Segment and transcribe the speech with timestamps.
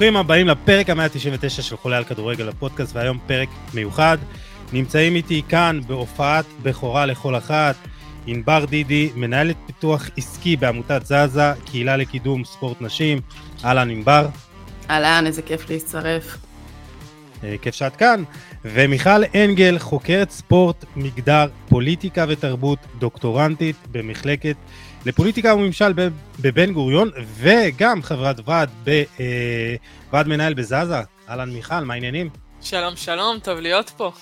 [0.00, 4.18] ברוכים הבאים לפרק ה-199 של חולה על כדורגל הפודקאסט, והיום פרק מיוחד.
[4.72, 7.76] נמצאים איתי כאן בהופעת בכורה לכל אחת,
[8.26, 13.20] ענבר דידי, מנהלת פיתוח עסקי בעמותת זזה, קהילה לקידום ספורט נשים.
[13.64, 14.26] אהלן ענבר.
[14.90, 16.36] אהלן, איזה כיף להצטרף.
[17.44, 18.22] אה, כיף שאת כאן.
[18.64, 24.56] ומיכל אנגל, חוקרת ספורט, מגדר, פוליטיקה ותרבות, דוקטורנטית במחלקת
[25.06, 25.92] לפוליטיקה וממשל
[26.40, 31.00] בבן גוריון, וגם חברת ועד בוועד אה, מנהל בזזה.
[31.28, 32.28] אהלן מיכל, מה העניינים?
[32.60, 34.12] שלום שלום, טוב להיות פה.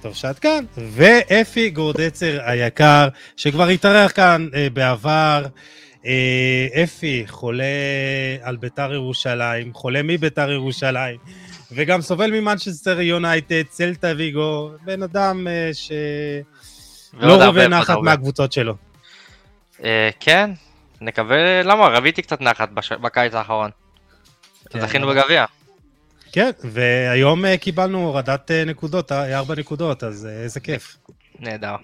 [0.00, 0.64] טוב שאת כאן.
[0.76, 5.44] ואפי גורדצר היקר, שכבר התארח כאן אה, בעבר.
[6.06, 7.64] אה, אפי, חולה
[8.42, 11.16] על ביתר ירושלים, חולה מביתר ירושלים,
[11.72, 18.89] וגם סובל ממנצ'סטר יונייטד, צלטה ויגו, בן אדם אה, שלא רובה נחת מהקבוצות שלו.
[19.84, 20.50] אה, כן,
[21.00, 21.88] נקווה, למה?
[21.88, 22.68] רביתי קצת נחת
[23.00, 23.70] בקיץ האחרון.
[24.70, 24.80] כן.
[24.80, 25.44] זכינו בגביע.
[26.32, 30.96] כן, והיום uh, קיבלנו הורדת uh, נקודות, ארבע נקודות, אז איזה כיף.
[31.38, 31.76] נהדר.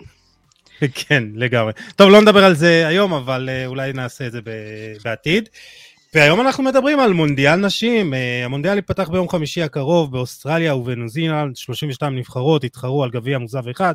[1.09, 1.73] כן, לגמרי.
[1.97, 4.41] טוב, לא נדבר על זה היום, אבל אולי נעשה את זה
[5.05, 5.49] בעתיד.
[6.15, 8.15] והיום אנחנו מדברים על מונדיאל נשים.
[8.45, 13.95] המונדיאל ייפתח ביום חמישי הקרוב באוסטרליה ובניו זילנד, 32 נבחרות יתחרו על גביע מוזב אחד.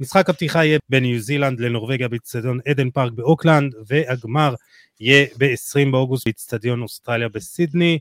[0.00, 4.54] משחק הפתיחה יהיה בין ניו זילנד לנורבגיה באצטדיון עדן פארק באוקלנד, והגמר
[5.00, 7.98] יהיה ב-20 באוגוסט באצטדיון אוסטרליה בסידני.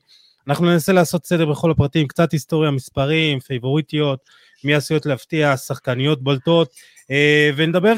[0.48, 4.20] אנחנו ננסה לעשות סדר בכל הפרטים, קצת היסטוריה, מספרים, פייבוריטיות,
[4.64, 6.70] מי עשויות להפתיע, שחקניות בולטות,
[7.12, 7.94] אה, ונדבר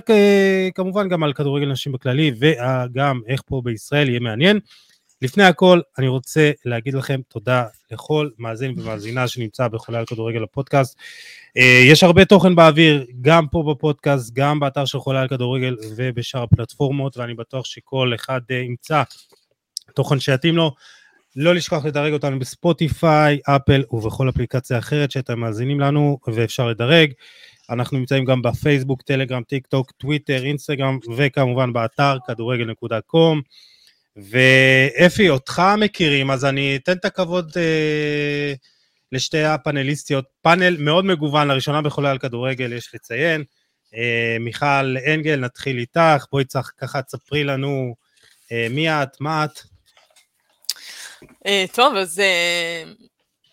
[0.76, 4.60] כמובן גם על כדורגל נשים בכללי, וגם איך פה בישראל יהיה מעניין.
[5.22, 10.98] לפני הכל, אני רוצה להגיד לכם תודה לכל מאזין ומאזינה שנמצא בחולה על כדורגל הפודקאסט.
[11.58, 16.44] אה, יש הרבה תוכן באוויר, גם פה בפודקאסט, גם באתר של חולה על כדורגל ובשאר
[16.44, 19.04] הפלטפורמות, ואני בטוח שכל אחד אה, ימצא
[19.96, 20.72] תוכן שיתאים לו.
[21.36, 27.12] לא לשכוח לדרג אותנו בספוטיפיי, אפל ובכל אפליקציה אחרת שאתם מאזינים לנו ואפשר לדרג.
[27.70, 33.42] אנחנו נמצאים גם בפייסבוק, טלגרם, טיק טוק, טוויטר, אינסטגרם וכמובן באתר כדורגל.com.
[34.24, 38.54] ואפי, אותך מכירים, אז אני אתן את הכבוד אה,
[39.12, 40.26] לשתי הפאנליסטיות.
[40.42, 43.44] פאנל מאוד מגוון, לראשונה בחולה על כדורגל, יש לציין.
[43.96, 47.96] אה, מיכל אנגל, נתחיל איתך, בואי צריך ככה תספרי לנו
[48.52, 49.60] אה, מי את, מה את.
[51.46, 52.84] אה, טוב, אז אה,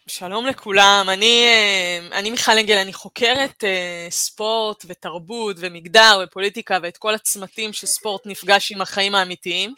[0.07, 3.65] שלום לכולם, אני, אה, אני מיכל אנגל, אני חוקרת
[4.11, 9.75] ספורט ותרבות ומגדר ופוליטיקה ואת כל הצמתים שספורט נפגש עם החיים האמיתיים,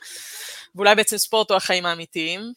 [0.75, 2.53] ואולי בעצם ספורט הוא החיים האמיתיים.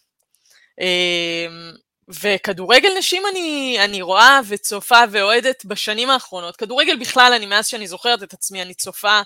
[2.10, 6.56] וכדורגל נשים אני, אני רואה וצופה ואוהדת בשנים האחרונות.
[6.56, 9.22] כדורגל בכלל, אני מאז שאני זוכרת את עצמי, אני צופה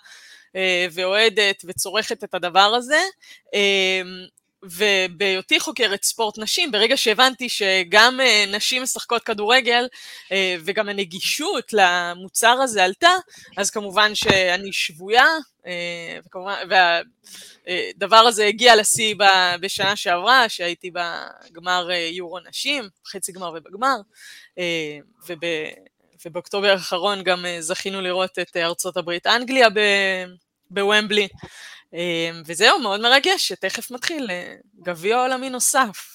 [0.91, 3.01] ואוהדת וצורכת את הדבר הזה.
[4.69, 9.87] ובהיותי חוקרת ספורט נשים, ברגע שהבנתי שגם אה, נשים משחקות כדורגל
[10.31, 13.11] אה, וגם הנגישות למוצר הזה עלתה,
[13.57, 15.27] אז כמובן שאני שבויה,
[15.67, 16.19] אה,
[16.69, 19.15] והדבר הזה הגיע לשיא
[19.59, 23.95] בשנה שעברה, שהייתי בגמר יורו נשים, חצי גמר ובגמר,
[26.25, 29.67] ובאוקטובר האחרון גם זכינו לראות את ארצות הברית אנגליה
[30.69, 31.27] בוומבלי.
[31.95, 36.14] אמ, וזהו, מאוד מרגש, שתכף מתחיל אה, גביע עולמי נוסף.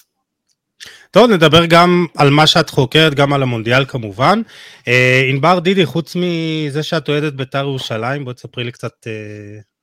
[1.11, 4.41] טוב, נדבר גם על מה שאת חוקרת, גם על המונדיאל כמובן.
[4.87, 9.11] אה, ענבר דידי, חוץ מזה שאת אוהדת בית"ר ירושלים, בואי תספרי לי קצת אה,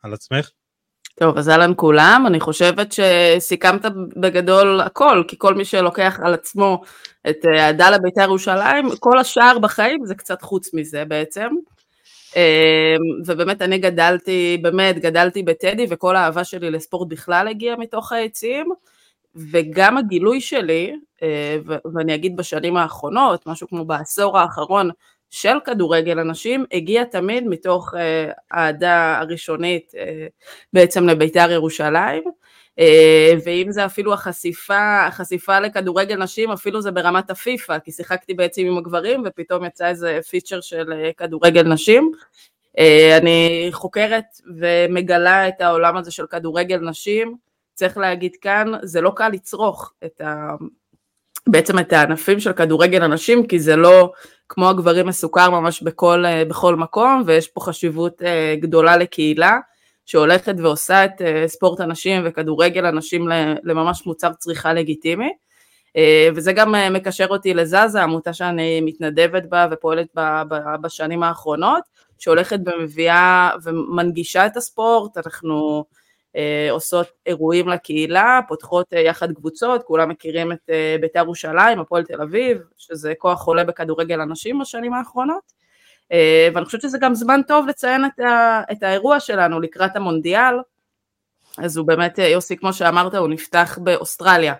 [0.03, 0.50] על עצמך.
[1.20, 3.86] טוב, אז אהלן כולם, אני חושבת שסיכמת
[4.16, 6.82] בגדול הכל, כי כל מי שלוקח על עצמו
[7.30, 11.48] את אהדה לבית"ר ירושלים, כל השאר בחיים זה קצת חוץ מזה בעצם.
[12.36, 12.42] אמ,
[13.26, 18.66] ובאמת אני גדלתי, באמת גדלתי בטדי וכל האהבה שלי לספורט בכלל הגיעה מתוך העצים
[19.53, 21.59] וגם הגילוי שלי, אה,
[21.95, 24.91] ואני אגיד בשנים האחרונות, משהו כמו בעשור האחרון
[25.30, 30.27] של כדורגל הנשים, הגיע תמיד מתוך אה, אהדה הראשונית אה,
[30.72, 32.22] בעצם לבית"ר ירושלים.
[33.45, 38.78] ואם זה אפילו החשיפה, החשיפה לכדורגל נשים, אפילו זה ברמת הפיפא, כי שיחקתי בעצם עם
[38.78, 42.12] הגברים ופתאום יצא איזה פיצ'ר של כדורגל נשים.
[43.18, 44.24] אני חוקרת
[44.59, 47.36] ומגלה את העולם הזה של כדורגל נשים,
[47.78, 50.54] צריך להגיד כאן, זה לא קל לצרוך את ה...
[51.47, 54.13] בעצם את הענפים של כדורגל הנשים, כי זה לא
[54.48, 58.22] כמו הגברים מסוכר ממש בכל, בכל מקום, ויש פה חשיבות
[58.60, 59.59] גדולה לקהילה.
[60.07, 63.28] שהולכת ועושה את אה, ספורט הנשים וכדורגל הנשים
[63.63, 65.33] לממש מוצר צריכה לגיטימי.
[65.97, 70.42] אה, וזה גם אה, מקשר אותי לזזה, עמותה שאני מתנדבת בה ופועלת בה
[70.81, 71.83] בשנים האחרונות,
[72.19, 75.97] שהולכת ומביאה ומנגישה את הספורט, אנחנו אה,
[76.70, 82.22] עושות אירועים לקהילה, פותחות אה, יחד קבוצות, כולם מכירים את אה, בית"ר ירושלים, הפועל תל
[82.22, 85.58] אביב, שזה כוח עולה בכדורגל הנשים בשנים האחרונות,
[86.54, 90.54] ואני חושבת שזה גם זמן טוב לציין את, ה, את האירוע שלנו לקראת המונדיאל,
[91.58, 94.54] אז הוא באמת, יוסי, כמו שאמרת, הוא נפתח באוסטרליה,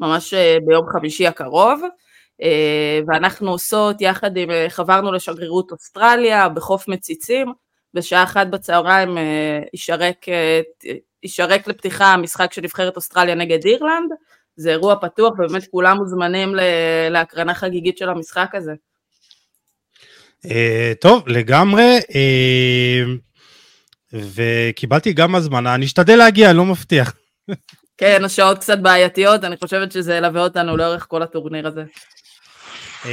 [0.00, 0.34] ממש
[0.66, 1.82] ביום חמישי הקרוב,
[3.06, 7.52] ואנחנו עושות יחד עם, חברנו לשגרירות אוסטרליה בחוף מציצים,
[7.94, 9.18] בשעה אחת בצהריים
[9.72, 10.26] יישרק
[11.22, 14.10] יישרק לפתיחה המשחק של נבחרת אוסטרליה נגד אירלנד,
[14.56, 16.54] זה אירוע פתוח ובאמת כולם מוזמנים
[17.10, 18.72] להקרנה חגיגית של המשחק הזה.
[20.46, 20.50] Uh,
[21.00, 23.08] טוב, לגמרי, uh,
[24.12, 27.14] וקיבלתי גם הזמנה, אני אשתדל להגיע, לא מבטיח.
[27.98, 31.84] כן, השעות קצת בעייתיות, אני חושבת שזה ילווה אותנו לאורך כל הטורניר הזה.
[33.02, 33.06] Uh,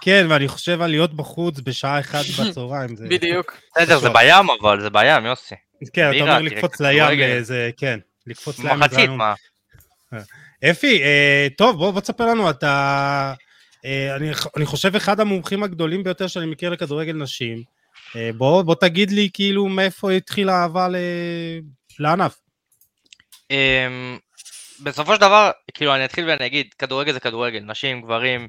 [0.00, 2.94] כן, ואני חושב על להיות בחוץ בשעה אחת בצהריים.
[3.08, 3.56] בדיוק.
[3.76, 5.54] בסדר, זה בים אבל, זה בים, יוסי.
[5.92, 8.78] כן, אתה אומר לקפוץ לים, זה, כן, לקפוץ לים.
[8.78, 9.34] מחצית, מה?
[10.70, 13.34] אפי, אה, טוב, בוא תספר לנו, אתה...
[13.84, 14.16] אה,
[14.56, 17.62] אני חושב אחד המומחים הגדולים ביותר שאני מכיר לכדורגל נשים.
[18.16, 20.88] אה, בוא תגיד לי כאילו מאיפה התחילה האהבה
[21.98, 22.38] לענף.
[23.50, 24.18] אמ,
[24.82, 28.48] בסופו של דבר, כאילו אני אתחיל ואני אגיד, כדורגל זה כדורגל, נשים, גברים,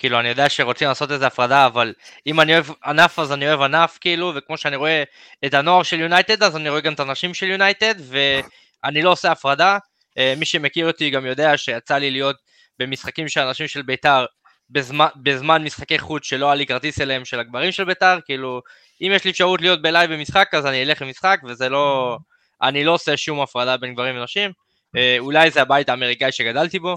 [0.00, 1.92] כאילו, אני יודע שרוצים לעשות איזה הפרדה, אבל
[2.26, 5.02] אם אני אוהב ענף אז אני אוהב ענף, כאילו, וכמו שאני רואה
[5.44, 9.32] את הנוער של יונייטד, אז אני רואה גם את הנשים של יונייטד, ואני לא עושה
[9.32, 9.78] הפרדה.
[10.18, 12.36] אה, מי שמכיר אותי גם יודע שיצא לי להיות
[12.78, 14.24] במשחקים של הנשים של בית"ר
[14.70, 18.60] בזמן, בזמן משחקי חוץ שלא היה לי כרטיס אליהם של הגברים של בית"ר, כאילו,
[19.00, 22.16] אם יש לי אפשרות להיות ב live במשחק, אז אני אלך למשחק, וזה לא...
[22.62, 24.52] אני לא עושה שום הפרדה בין גברים ונשים.
[24.96, 26.96] אה, אולי זה הבית האמריקאי שגדלתי בו.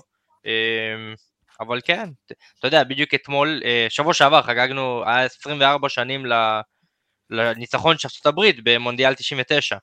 [1.60, 2.10] אבל כן,
[2.60, 6.26] אתה יודע, בדיוק אתמול, אה, שבוע שעבר חגגנו, היה 24 שנים
[7.30, 9.78] לניצחון של ארה"ב במונדיאל 99,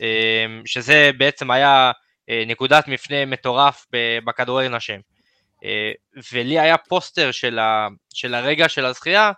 [0.00, 1.92] אה, שזה בעצם היה
[2.30, 3.86] אה, נקודת מפנה מטורף
[4.24, 5.00] בכדורגל נשים.
[6.32, 9.32] ולי היה פוסטר של, ה, של הרגע של הזכייה,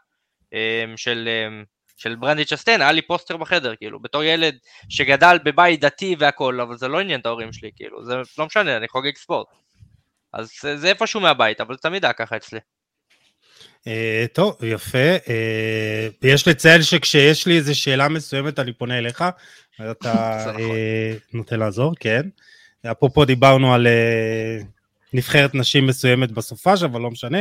[0.96, 1.28] של,
[1.96, 4.58] של ברנדי צ'סטיין, היה לי פוסטר בחדר, כאילו, בתור ילד
[4.88, 8.76] שגדל בבית דתי והכל, אבל זה לא עניין את ההורים שלי, כאילו, זה לא משנה,
[8.76, 9.46] אני חוגג ספורט.
[10.32, 12.58] אז זה איפשהו מהבית, אבל תמיד היה ככה אצלי.
[13.86, 13.88] Uh,
[14.32, 15.16] טוב, יפה.
[15.24, 15.30] Uh,
[16.22, 19.24] יש לציין שכשיש לי איזו שאלה מסוימת אני פונה אליך,
[19.90, 20.58] אתה uh,
[21.32, 22.22] נוטה לעזור, כן.
[22.90, 24.64] אפרופו דיברנו על uh,
[25.12, 27.40] נבחרת נשים מסוימת בסופש, אבל לא משנה.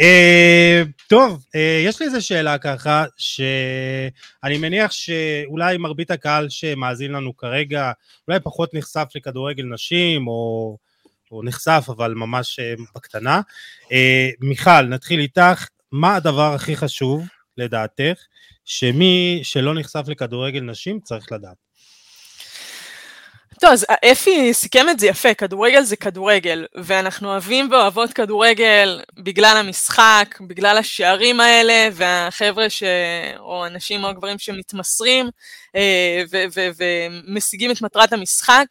[0.00, 7.36] Uh, טוב, uh, יש לי איזו שאלה ככה, שאני מניח שאולי מרבית הקהל שמאזין לנו
[7.36, 7.92] כרגע,
[8.28, 10.76] אולי פחות נחשף לכדורגל נשים, או...
[11.28, 13.40] הוא נחשף, אבל ממש אה, בקטנה.
[13.92, 15.68] אה, מיכל, נתחיל איתך.
[15.92, 17.26] מה הדבר הכי חשוב,
[17.58, 18.18] לדעתך,
[18.64, 21.64] שמי שלא נחשף לכדורגל נשים צריך לדעת?
[23.60, 29.56] טוב, אז אפי סיכם את זה יפה, כדורגל זה כדורגל, ואנחנו אוהבים ואוהבות כדורגל בגלל
[29.56, 32.82] המשחק, בגלל השערים האלה, והחבר'ה ש...
[33.38, 35.26] או הנשים או הגברים שמתמסרים
[35.76, 36.22] אה,
[36.76, 38.66] ומשיגים את מטרת המשחק.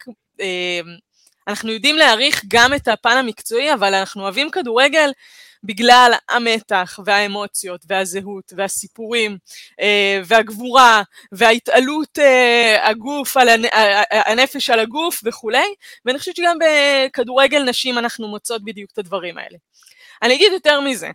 [1.48, 5.10] אנחנו יודעים להעריך גם את הפן המקצועי, אבל אנחנו אוהבים כדורגל
[5.64, 9.38] בגלל המתח והאמוציות והזהות והסיפורים
[9.80, 13.48] אה, והגבורה וההתעלות אה, הגוף על
[14.10, 15.74] הנפש על הגוף וכולי,
[16.04, 19.58] ואני חושבת שגם בכדורגל נשים אנחנו מוצאות בדיוק את הדברים האלה.
[20.22, 21.10] אני אגיד יותר מזה,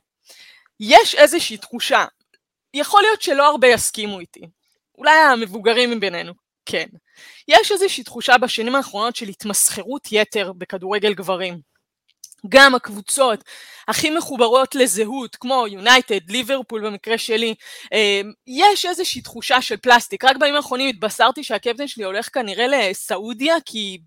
[0.80, 2.06] יש איזושהי תחושה,
[2.74, 4.42] יכול להיות שלא הרבה יסכימו איתי,
[4.98, 6.34] אולי המבוגרים מבינינו,
[6.70, 6.86] כן.
[7.48, 11.60] יש איזושהי תחושה בשנים האחרונות של התמסחרות יתר בכדורגל גברים.
[12.50, 13.44] גם הקבוצות
[13.88, 17.56] הכי מחוברות לזהות, כמו יונייטד, ליברפול במקרה שלי,
[17.94, 20.24] אה, יש איזושהי תחושה של פלסטיק.
[20.24, 23.98] רק בימים האחרונים התבשרתי שהקפטן שלי הולך כנראה לסעודיה, כי,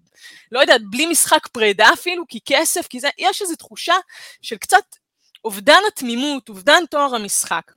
[0.52, 3.95] לא יודעת, בלי משחק פרידה אפילו, כי כסף, כי זה, יש איזו תחושה
[4.42, 4.85] של קצת
[5.45, 7.73] אובדן התמימות, אובדן תואר המשחק.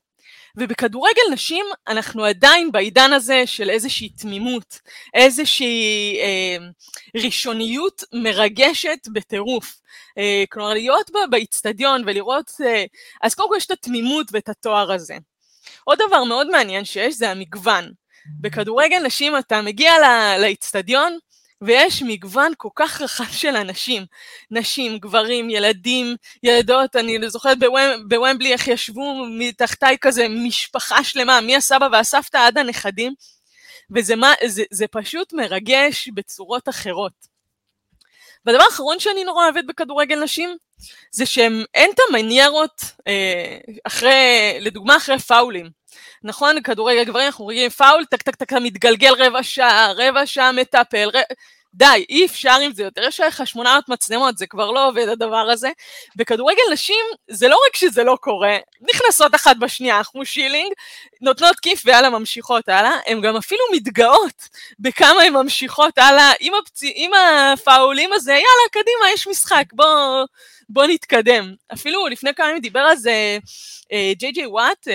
[0.57, 4.79] ובכדורגל נשים אנחנו עדיין בעידן הזה של איזושהי תמימות,
[5.13, 6.57] איזושהי אה,
[7.23, 9.77] ראשוניות מרגשת בטירוף.
[10.17, 12.85] אה, כלומר להיות באיצטדיון ולראות, אה,
[13.21, 15.17] אז קודם כל יש את התמימות ואת התואר הזה.
[15.83, 17.91] עוד דבר מאוד מעניין שיש זה המגוון.
[18.41, 19.91] בכדורגל נשים אתה מגיע
[20.39, 21.17] לאיצטדיון,
[21.65, 24.05] ויש מגוון כל כך רחב של אנשים,
[24.51, 27.57] נשים, גברים, ילדים, ילדות, אני זוכרת
[28.07, 33.13] בוומבלי איך ישבו מתחתיי כזה משפחה שלמה, מהסבא והסבתא עד הנכדים,
[33.95, 37.34] וזה מה, זה, זה פשוט מרגש בצורות אחרות.
[38.45, 40.57] והדבר האחרון שאני נורא אוהבת בכדורגל נשים,
[41.11, 44.13] זה שהם אין את המניירות אה, אחרי,
[44.59, 45.69] לדוגמה אחרי פאולים.
[46.23, 51.09] נכון, כדורגל גברים אנחנו רואים פאול, טק טק טק מתגלגל רבע שעה, רבע שעה מטפל,
[51.13, 51.17] ר...
[51.77, 55.49] די, אי אפשר עם זה יותר, יש לך 800 מצלמות, זה כבר לא עובד הדבר
[55.51, 55.69] הזה.
[56.15, 60.73] בכדורגל נשים, זה לא רק שזה לא קורה, נכנסות אחת בשנייה, כמו שילינג,
[61.21, 66.79] נותנות כיף ויאללה, ממשיכות הלאה, הן גם אפילו מתגאות בכמה הן ממשיכות הלאה, עם, הפצ...
[66.83, 70.25] עם הפאולים הזה, יאללה, קדימה, יש משחק, בוא,
[70.69, 71.55] בוא נתקדם.
[71.73, 73.37] אפילו לפני כמה ימים דיבר על זה
[73.91, 74.87] ג'יי ג'יי וואט,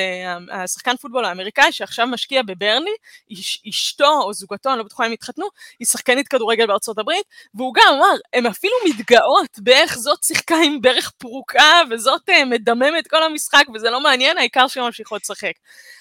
[0.52, 2.90] השחקן פוטבול האמריקאי שעכשיו משקיע בברני,
[3.32, 5.46] אש, אשתו או זוגתו, אני לא בטוחה אם התחתנו,
[5.78, 7.24] היא שחקנית כדורגל בארצות הברית,
[7.54, 13.06] והוא גם אמר, הן אפילו מתגאות באיך זאת שיחקה עם ברך פרוקה, וזאת uh, מדממת
[13.06, 15.52] כל המשחק, וזה לא מעניין, העיקר שהן ממשיכות לשחק.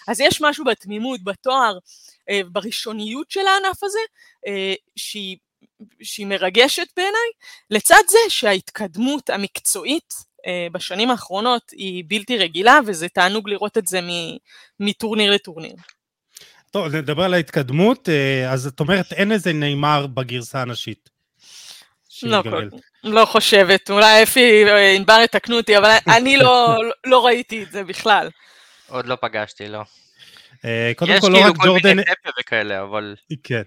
[0.07, 1.77] אז יש משהו בתמימות, בתואר,
[2.51, 3.99] בראשוניות של הענף הזה,
[4.95, 5.38] שהיא
[6.01, 7.29] שהיא מרגשת בעיניי,
[7.69, 10.13] לצד זה שההתקדמות המקצועית
[10.48, 14.00] אה, בשנים האחרונות היא בלתי רגילה, וזה תענוג לראות את זה
[14.79, 15.75] מטורניר לטורניר.
[16.71, 21.09] טוב, נדבר על ההתקדמות, אה, אז את אומרת אין איזה נאמר בגרסה הנשית.
[22.24, 22.43] לא,
[23.03, 27.83] לא חושבת, אולי אפי אה, ענבר יתקנו אותי, אבל אני לא, לא ראיתי את זה
[27.83, 28.29] בכלל.
[28.88, 29.81] עוד לא פגשתי, לא.
[30.95, 31.77] קודם כל, לא כאילו רק ג'ורדן...
[31.77, 33.15] יש כאילו כל מיני טפל וכאלה, אבל...
[33.43, 33.62] כן.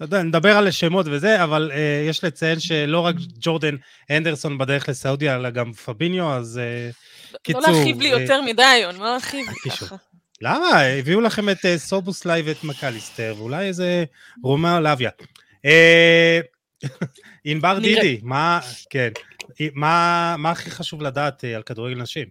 [0.00, 3.76] לא יודע, נדבר על שמות וזה, אבל uh, יש לציין שלא רק ג'ורדן
[4.10, 6.60] אנדרסון בדרך לסעודיה, אלא גם פביניו, אז
[7.32, 7.62] uh, קיצור...
[7.62, 9.96] לא להרחיב לי יותר מדי, אני לא להרחיב לי ככה.
[10.42, 10.80] למה?
[10.80, 14.04] הביאו לכם את uh, סובוסליי ואת מקליסטר, ואולי איזה
[14.42, 15.10] רומאו לאביה.
[17.44, 18.60] ענבר דידי, מה,
[18.90, 19.08] כן,
[19.74, 22.26] מה, מה הכי חשוב לדעת uh, על כדורגל נשים?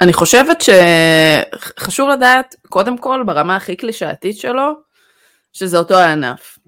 [0.00, 4.87] אני חושבת שחשוב לדעת, קודם כל, ברמה הכי קלישאתית שלו,
[5.58, 6.58] שזה אותו הענף.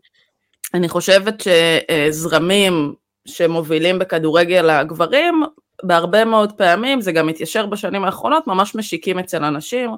[0.75, 2.95] אני חושבת שזרמים
[3.27, 5.43] שמובילים בכדורגל הגברים,
[5.83, 9.91] בהרבה מאוד פעמים, זה גם מתיישר בשנים האחרונות, ממש משיקים אצל הנשים.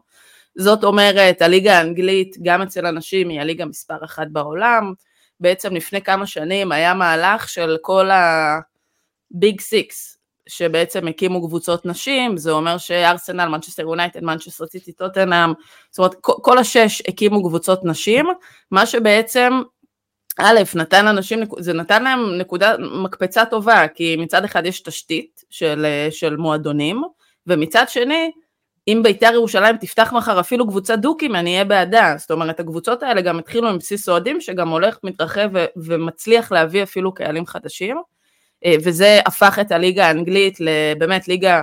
[0.59, 4.93] זאת אומרת, הליגה האנגלית, גם אצל הנשים, היא הליגה מספר אחת בעולם.
[5.41, 10.19] בעצם לפני כמה שנים היה מהלך של כל הביג סיקס,
[10.56, 15.52] שבעצם הקימו קבוצות נשים, זה אומר שארסנל, מנצ'סטר יונייטד, מנצ'סטר סיטי, טוטנאם,
[15.90, 18.26] זאת אומרת כל השש הקימו קבוצות נשים,
[18.71, 19.62] מה שבעצם
[20.38, 25.87] א', נתן לנשים, זה נתן להם נקודה, מקפצה טובה, כי מצד אחד יש תשתית של,
[26.11, 27.02] של מועדונים,
[27.47, 28.30] ומצד שני,
[28.88, 32.14] אם בית"ר ירושלים תפתח מחר אפילו קבוצת דוקים, אני אהיה בעדה.
[32.18, 37.14] זאת אומרת, הקבוצות האלה גם התחילו עם בסיס אוהדים, שגם הולך, מתרחב ומצליח להביא אפילו
[37.14, 38.02] קהלים חדשים.
[38.64, 41.62] אה, וזה הפך את הליגה האנגלית לבאמת ליגה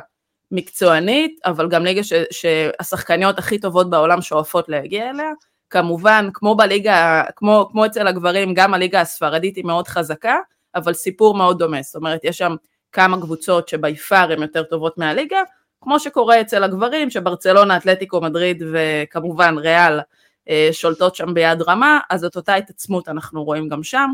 [0.52, 5.32] מקצוענית, אבל גם ליגה ש, שהשחקניות הכי טובות בעולם שואפות להגיע אליה.
[5.70, 10.38] כמובן, כמו בליגה, כמו, כמו אצל הגברים, גם הליגה הספרדית היא מאוד חזקה,
[10.76, 11.82] אבל סיפור מאוד דומה.
[11.82, 12.56] זאת אומרת, יש שם
[12.92, 15.38] כמה קבוצות שבי פאר הן יותר טובות מהליגה,
[15.82, 20.00] כמו שקורה אצל הגברים, שברצלונה, אתלטיקו, מדריד וכמובן ריאל
[20.50, 24.10] אה, שולטות שם ביד רמה, אז את אותה התעצמות אנחנו רואים גם שם.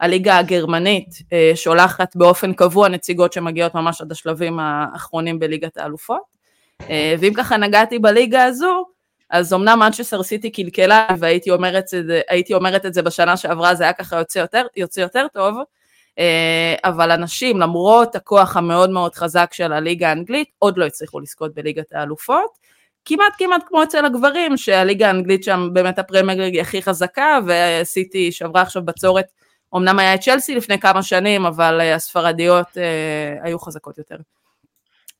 [0.00, 6.22] הליגה הגרמנית אה, שולחת באופן קבוע נציגות שמגיעות ממש עד השלבים האחרונים בליגת האלופות.
[6.90, 8.84] אה, ואם ככה נגעתי בליגה הזו,
[9.30, 11.84] אז אמנם מנצ'סטר סיטי קלקלה והייתי אומרת,
[12.52, 15.56] אומרת את זה בשנה שעברה, זה היה ככה יוצא יותר, יוצא יותר טוב,
[16.18, 21.54] אה, אבל הנשים, למרות הכוח המאוד מאוד חזק של הליגה האנגלית, עוד לא הצליחו לזכות
[21.54, 22.66] בליגת האלופות.
[23.04, 28.62] כמעט כמעט כמו אצל הגברים, שהליגה האנגלית שם באמת הפרמייר היא הכי חזקה, וסיטי שברה
[28.62, 29.26] עכשיו בצורת
[29.76, 34.16] אמנם היה את צ'לסי לפני כמה שנים, אבל אה, הספרדיות אה, היו חזקות יותר.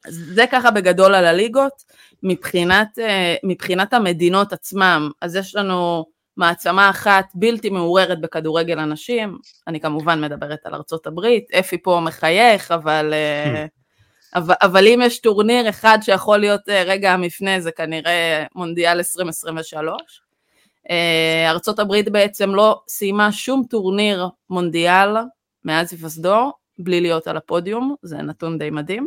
[0.09, 1.83] זה ככה בגדול על הליגות.
[2.23, 6.05] מבחינת, אה, מבחינת המדינות עצמם, אז יש לנו
[6.37, 12.71] מעצמה אחת בלתי מעוררת בכדורגל הנשים, אני כמובן מדברת על ארצות הברית, אפי פה מחייך,
[12.71, 13.15] אבל,
[14.35, 20.26] אבל, אבל אם יש טורניר אחד שיכול להיות רגע המפנה, זה כנראה מונדיאל 2023.
[20.91, 25.17] אה, ארצות הברית בעצם לא סיימה שום טורניר מונדיאל
[25.65, 29.07] מאז היווסדו בלי להיות על הפודיום, זה נתון די מדהים.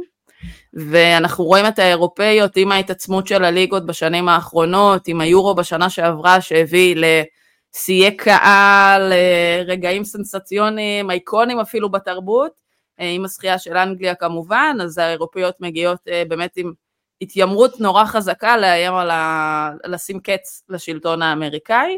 [0.73, 6.95] ואנחנו רואים את האירופאיות עם ההתעצמות של הליגות בשנים האחרונות, עם היורו בשנה שעברה שהביא
[6.95, 12.51] לשיאי קהל, אה, רגעים סנסציוניים, אייקונים אפילו בתרבות,
[12.99, 16.73] אה, עם הזכייה של אנגליה כמובן, אז האירופאיות מגיעות באמת עם
[17.21, 19.71] התיימרות נורא חזקה לאיים על ה...
[19.85, 21.97] לשים קץ לשלטון האמריקאי,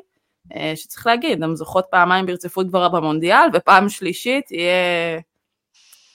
[0.55, 5.19] אה, שצריך להגיד, הן זוכות פעמיים ברציפות כבר במונדיאל, ופעם שלישית תהיה,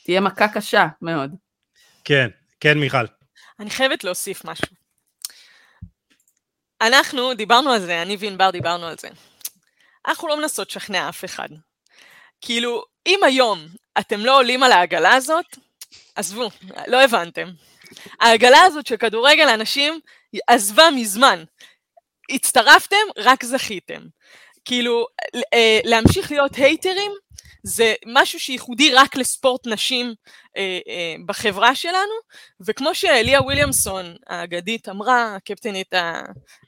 [0.04, 1.34] תהיה מכה קשה מאוד.
[2.04, 2.28] כן,
[2.60, 3.06] כן מיכל.
[3.60, 4.66] אני חייבת להוסיף משהו.
[6.80, 9.08] אנחנו דיברנו על זה, אני וענבר דיברנו על זה.
[10.08, 11.48] אנחנו לא מנסות לשכנע אף אחד.
[12.40, 13.66] כאילו, אם היום
[13.98, 15.56] אתם לא עולים על העגלה הזאת,
[16.14, 16.50] עזבו,
[16.86, 17.48] לא הבנתם.
[18.20, 20.00] העגלה הזאת של כדורגל הנשים
[20.48, 21.44] עזבה מזמן.
[22.30, 24.02] הצטרפתם, רק זכיתם.
[24.64, 25.06] כאילו,
[25.54, 27.12] אה, להמשיך להיות הייטרים,
[27.62, 30.14] זה משהו שייחודי רק לספורט נשים
[30.56, 32.14] אה, אה, בחברה שלנו,
[32.60, 35.92] וכמו שאליה וויליאמסון האגדית אמרה, הקפטנית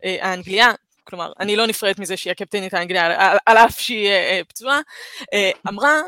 [0.02, 0.72] האנגליה,
[1.04, 4.10] כלומר, אני לא נפרדת מזה שהיא הקפטנית האנגליה, על, אף שהיא
[4.48, 4.80] פצועה,
[5.68, 6.00] אמרה,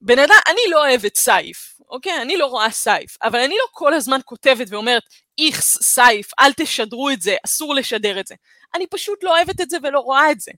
[0.00, 2.22] בן אדם, אני לא אוהבת סייף, אוקיי?
[2.22, 5.02] אני לא רואה סייף, אבל אני לא כל הזמן כותבת ואומרת,
[5.38, 8.34] איכס, סייף, אל תשדרו את זה, אסור לשדר את זה.
[8.74, 10.52] אני פשוט לא אוהבת את זה ולא רואה את זה.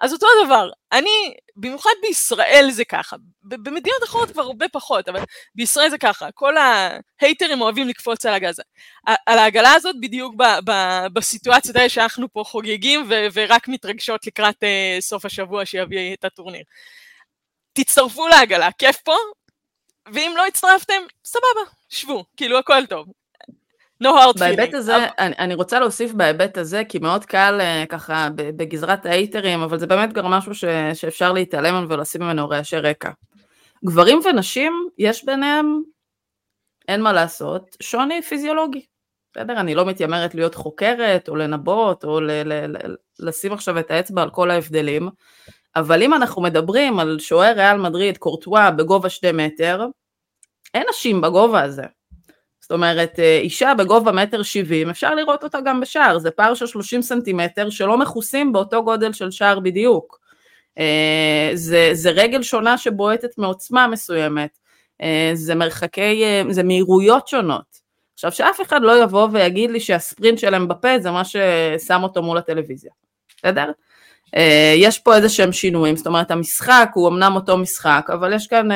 [0.00, 5.20] אז אותו דבר, אני, במיוחד בישראל זה ככה, במדינות אחרות כבר הרבה פחות, אבל
[5.54, 8.60] בישראל זה ככה, כל ההייטרים אוהבים לקפוץ על הגז.
[9.26, 10.72] על העגלה הזאת בדיוק ב, ב,
[11.12, 16.62] בסיטואציות האלה שאנחנו פה חוגגים ו, ורק מתרגשות לקראת uh, סוף השבוע שיביא את הטורניר.
[17.72, 19.14] תצטרפו לעגלה, כיף פה,
[20.12, 23.06] ואם לא הצטרפתם, סבבה, שבו, כאילו הכל טוב.
[24.04, 24.38] no hard feeling.
[24.38, 25.04] בהיבט הזה, אבל...
[25.18, 29.86] אני, אני רוצה להוסיף בהיבט הזה, כי מאוד קל uh, ככה בגזרת ההייטרים, אבל זה
[29.86, 30.64] באמת גם משהו ש,
[30.94, 33.10] שאפשר להתעלם ממנו ולשים ממנו רעשי רקע.
[33.84, 35.82] גברים ונשים, יש ביניהם,
[36.88, 38.86] אין מה לעשות, שוני פיזיולוגי.
[39.32, 39.60] בסדר?
[39.60, 44.22] אני לא מתיימרת להיות חוקרת, או לנבות, או ל- ל- ל- לשים עכשיו את האצבע
[44.22, 45.08] על כל ההבדלים,
[45.76, 49.86] אבל אם אנחנו מדברים על שוער ריאל מדריד, קורטואה, בגובה שתי מטר,
[50.74, 51.82] אין נשים בגובה הזה.
[52.60, 56.66] זאת אומרת, אה, אישה בגובה מטר שבעים, אפשר לראות אותה גם בשער, זה פער של
[56.66, 60.20] 30 סנטימטר שלא מכוסים באותו גודל של שער בדיוק.
[60.78, 64.58] אה, זה, זה רגל שונה שבועטת מעוצמה מסוימת,
[65.02, 67.80] אה, זה מרחקי, זה מהירויות שונות.
[68.14, 72.38] עכשיו, שאף אחד לא יבוא ויגיד לי שהספרינט שלהם בפה זה מה ששם אותו מול
[72.38, 72.90] הטלוויזיה,
[73.36, 73.70] בסדר?
[74.76, 78.68] יש פה איזה שהם שינויים, זאת אומרת המשחק הוא אמנם אותו משחק, אבל יש כאן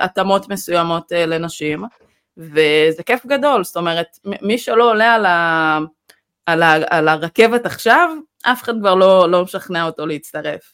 [0.00, 1.84] התאמות מסוימות לנשים.
[2.36, 5.78] וזה כיף גדול, זאת אומרת, מי שלא עולה על, ה,
[6.46, 8.10] על, ה, על הרכבת עכשיו,
[8.42, 10.72] אף אחד כבר לא, לא משכנע אותו להצטרף.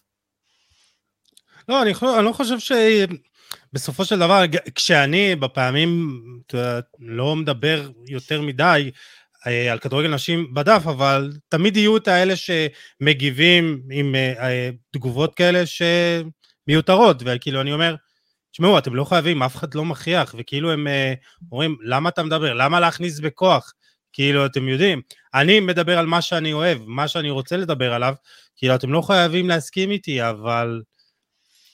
[1.69, 2.77] לא, אני, אני לא חושב
[3.73, 4.43] שבסופו של דבר,
[4.75, 9.01] כשאני בפעמים, אתה יודע, לא מדבר יותר מדי אה,
[9.45, 15.63] על כדורגל נשים בדף, אבל תמיד יהיו את האלה שמגיבים עם אה, אה, תגובות כאלה
[15.67, 17.95] שמיותרות, וכאילו אני אומר,
[18.53, 20.87] תשמעו, אתם לא חייבים, אף אחד לא מכריח, וכאילו הם
[21.53, 22.55] אומרים, למה אתה מדבר?
[22.55, 23.73] למה להכניס בכוח?
[24.13, 25.01] כאילו, אתם יודעים,
[25.35, 28.15] אני מדבר על מה שאני אוהב, מה שאני רוצה לדבר עליו,
[28.57, 30.83] כאילו, אתם לא חייבים להסכים איתי, אבל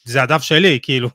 [0.05, 1.11] זה הדף שלי, כאילו,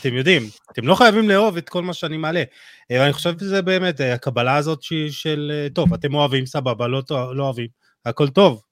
[0.00, 2.42] אתם יודעים, אתם לא חייבים לאהוב את כל מה שאני מעלה.
[2.90, 7.44] אה, ואני חושב שזה באמת, אה, הקבלה הזאת של, טוב, אתם אוהבים, סבבה, לא, לא
[7.44, 7.68] אוהבים,
[8.04, 8.62] הכל טוב.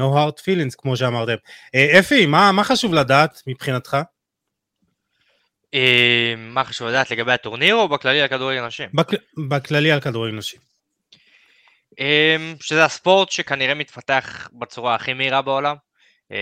[0.00, 1.34] No hard feelings, כמו שאמרתם.
[1.98, 3.96] אפי, מה, מה חשוב לדעת מבחינתך?
[5.74, 8.88] אה, מה חשוב לדעת לגבי הטורניר או בכללי על כדורגל נשים?
[9.48, 10.60] בכללי על כדורגל נשים.
[12.00, 15.76] אה, שזה הספורט שכנראה מתפתח בצורה הכי מהירה בעולם.
[16.32, 16.38] אה,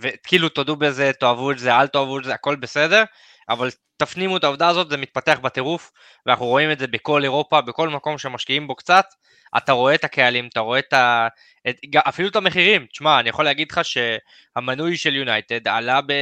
[0.00, 3.04] וכאילו תודו בזה, תאהבו את זה, אל תאהבו את זה, הכל בסדר,
[3.48, 5.92] אבל תפנימו את העובדה הזאת, זה מתפתח בטירוף,
[6.26, 9.04] ואנחנו רואים את זה בכל אירופה, בכל מקום שמשקיעים בו קצת,
[9.56, 11.28] אתה רואה את הקהלים, אתה רואה את ה...
[11.68, 11.76] את...
[11.96, 12.86] אפילו את המחירים.
[12.86, 16.12] תשמע, אני יכול להגיד לך שהמנוי של יונייטד עלה ב...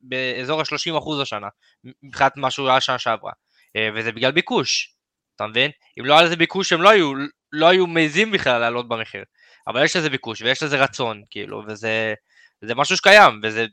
[0.00, 1.48] באזור ה-30% השנה,
[2.02, 3.32] מבחינת מה שהוא היה שנה שעברה,
[3.76, 4.94] אה, וזה בגלל ביקוש,
[5.36, 5.70] אתה מבין?
[6.00, 7.12] אם לא היה לזה ביקוש הם לא היו,
[7.52, 9.24] לא היו מעזים בכלל לעלות במחיר,
[9.66, 12.14] אבל יש לזה ביקוש ויש לזה רצון, כאילו, וזה
[12.64, 13.66] זה משהו שקיים, וזה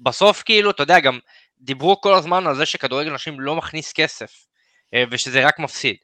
[0.00, 1.18] בסוף כאילו, אתה יודע, גם
[1.66, 4.30] דיברו כל הזמן על זה שכדורגל נשים לא מכניס כסף,
[4.94, 5.96] אה, ושזה רק מפסיד.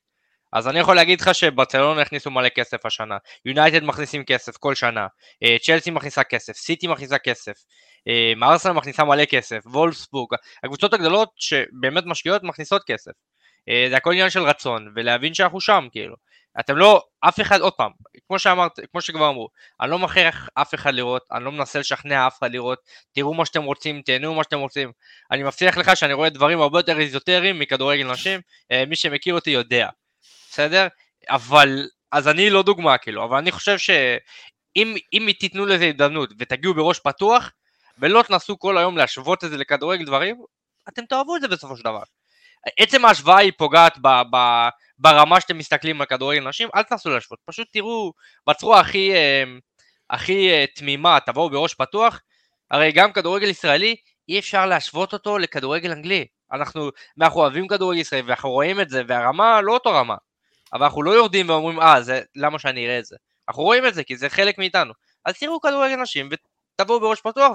[0.52, 5.06] אז אני יכול להגיד לך שברצלונה הכניסו מלא כסף השנה, יונייטד מכניסים כסף כל שנה,
[5.42, 7.52] אה, צ'לסי מכניסה כסף, סיטי מכניסה כסף,
[8.42, 10.28] ארסנל אה, מכניסה מלא כסף, וולפסבורג,
[10.64, 13.12] הקבוצות הגדולות שבאמת משקיעות מכניסות כסף.
[13.90, 16.16] זה הכל עניין של רצון, ולהבין שאנחנו שם, כאילו.
[16.60, 17.90] אתם לא, אף אחד, עוד פעם,
[18.26, 19.48] כמו שאמרת, כמו שכבר אמרו,
[19.80, 22.78] אני לא מכריח אף אחד לראות, אני לא מנסה לשכנע אף אחד לראות,
[23.12, 24.92] תראו מה שאתם רוצים, תהנו מה שאתם רוצים.
[25.30, 28.40] אני מבטיח לך שאני רואה דברים הרבה יותר איזוטריים מכדורגל נשים,
[28.88, 29.88] מי שמכיר אותי יודע.
[30.50, 30.86] בסדר?
[31.30, 36.74] אבל, אז אני לא דוגמה כאילו, אבל אני חושב שאם אם תיתנו לזה הזדמנות ותגיעו
[36.74, 37.50] בראש פתוח,
[37.98, 40.42] ולא תנסו כל היום להשוות את זה לכדורגל דברים,
[40.88, 42.02] אתם תאהבו את זה בסופו של דבר.
[42.80, 44.36] עצם ההשוואה היא פוגעת ב, ב,
[45.02, 48.12] ברמה שאתם מסתכלים על כדורגל נשים, אל תנסו להשוות, פשוט תראו
[48.48, 49.44] בצורה הכי, אה,
[50.10, 52.20] הכי אה, תמימה, תבואו בראש פתוח,
[52.70, 53.96] הרי גם כדורגל ישראלי,
[54.28, 56.26] אי אפשר להשוות אותו לכדורגל אנגלי.
[56.52, 60.16] אנחנו, אנחנו אוהבים כדורגל ישראלי ואנחנו רואים את זה, והרמה לא אותו רמה.
[60.72, 63.16] אבל אנחנו לא יורדים ואומרים, אה, זה, למה שאני אראה את זה?
[63.48, 64.92] אנחנו רואים את זה, כי זה חלק מאיתנו.
[65.24, 66.28] אז תראו כדורגל נשים,
[66.78, 67.52] ותבואו בראש פתוח,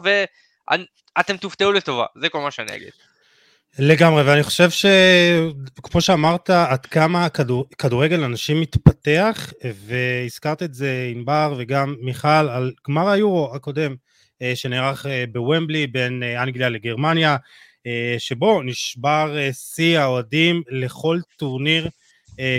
[1.18, 2.92] ואתם תופתעו לטובה, זה כל מה שאני אגיד.
[3.80, 9.54] לגמרי, ואני חושב שכמו שאמרת, עד כמה הכדור, כדורגל אנשים מתפתח,
[9.86, 13.96] והזכרת את זה ענבר וגם מיכל על גמר היורו הקודם,
[14.42, 17.38] אה, שנערך אה, בוומבלי בין אה, אנגליה לגרמניה,
[18.18, 21.90] שבו נשבר שיא האוהדים לכל טורניר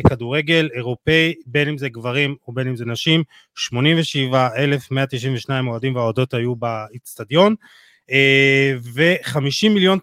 [0.09, 3.23] כדורגל אירופאי, בין אם זה גברים ובין אם זה נשים,
[3.55, 7.55] 87,192 אוהדים ואוהדות היו באיצטדיון,
[8.95, 9.99] ו-50 מיליון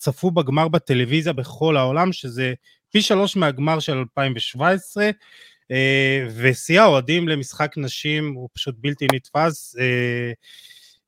[0.00, 2.54] צפו בגמר בטלוויזיה בכל העולם, שזה
[2.90, 5.10] פי שלוש מהגמר של 2017,
[6.36, 9.76] ושיא האוהדים למשחק נשים הוא פשוט בלתי נתפס.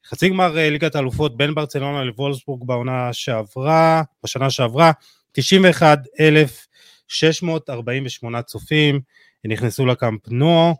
[0.07, 4.93] חצי גמר ליגת האלופות בין ברצלונה לוולסבורג בעונה שעברה, בשנה שעברה,
[5.33, 6.67] 91 אלף
[7.09, 9.01] 648 צופים
[9.45, 10.73] נכנסו לקאמפ נו, אה,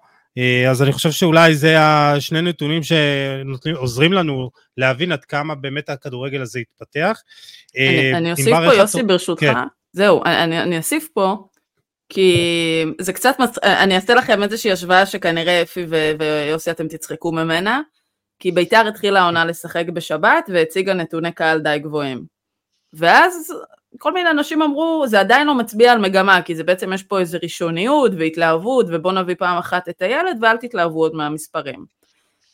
[0.71, 6.59] אז אני חושב שאולי זה השני נתונים שעוזרים לנו להבין עד כמה באמת הכדורגל הזה
[6.59, 7.23] התפתח.
[7.77, 9.55] אני, אה, אני אוסיף פה, יוסי, ברשותך, כן.
[9.93, 11.37] זהו, אני, אני אוסיף פה,
[12.09, 12.37] כי
[13.01, 13.59] זה קצת, מצ...
[13.59, 16.11] אני אעשה לכם איזושהי השוואה שכנראה אפי ו...
[16.19, 17.81] ויוסי אתם תצחקו ממנה,
[18.39, 22.25] כי ביתר התחילה העונה לשחק בשבת והציגה נתוני קהל די גבוהים.
[22.93, 23.53] ואז
[23.99, 27.21] כל מיני אנשים אמרו, זה עדיין לא מצביע על מגמה, כי זה בעצם יש פה
[27.21, 31.85] איזו ראשוניות והתלהבות, ובוא נביא פעם אחת את הילד ואל תתלהבו עוד מהמספרים.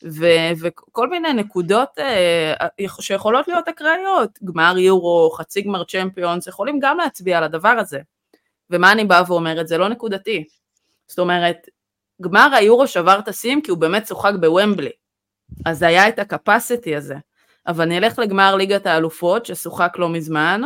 [0.03, 6.97] ו- וכל מיני נקודות uh, שיכולות להיות אקראיות, גמר יורו, חצי גמר צ'מפיונס, יכולים גם
[6.97, 7.99] להצביע על הדבר הזה.
[8.69, 9.67] ומה אני באה ואומרת?
[9.67, 10.43] זה לא נקודתי.
[11.07, 11.67] זאת אומרת,
[12.21, 14.91] גמר היורו שבר את השיא כי הוא באמת שוחק בוומבלי.
[15.65, 17.15] אז היה את ה capacity הזה.
[17.67, 20.61] אבל נלך לגמר ליגת האלופות ששוחק לא מזמן,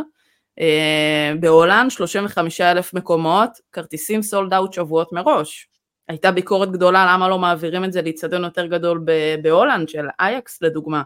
[1.39, 5.67] בהולנד 35 אלף מקומות, כרטיסים sold out שבועות מראש.
[6.07, 9.05] הייתה ביקורת גדולה למה לא מעבירים את זה לאיצטדיון יותר גדול
[9.41, 11.01] בהולנד, של אייאקס לדוגמה.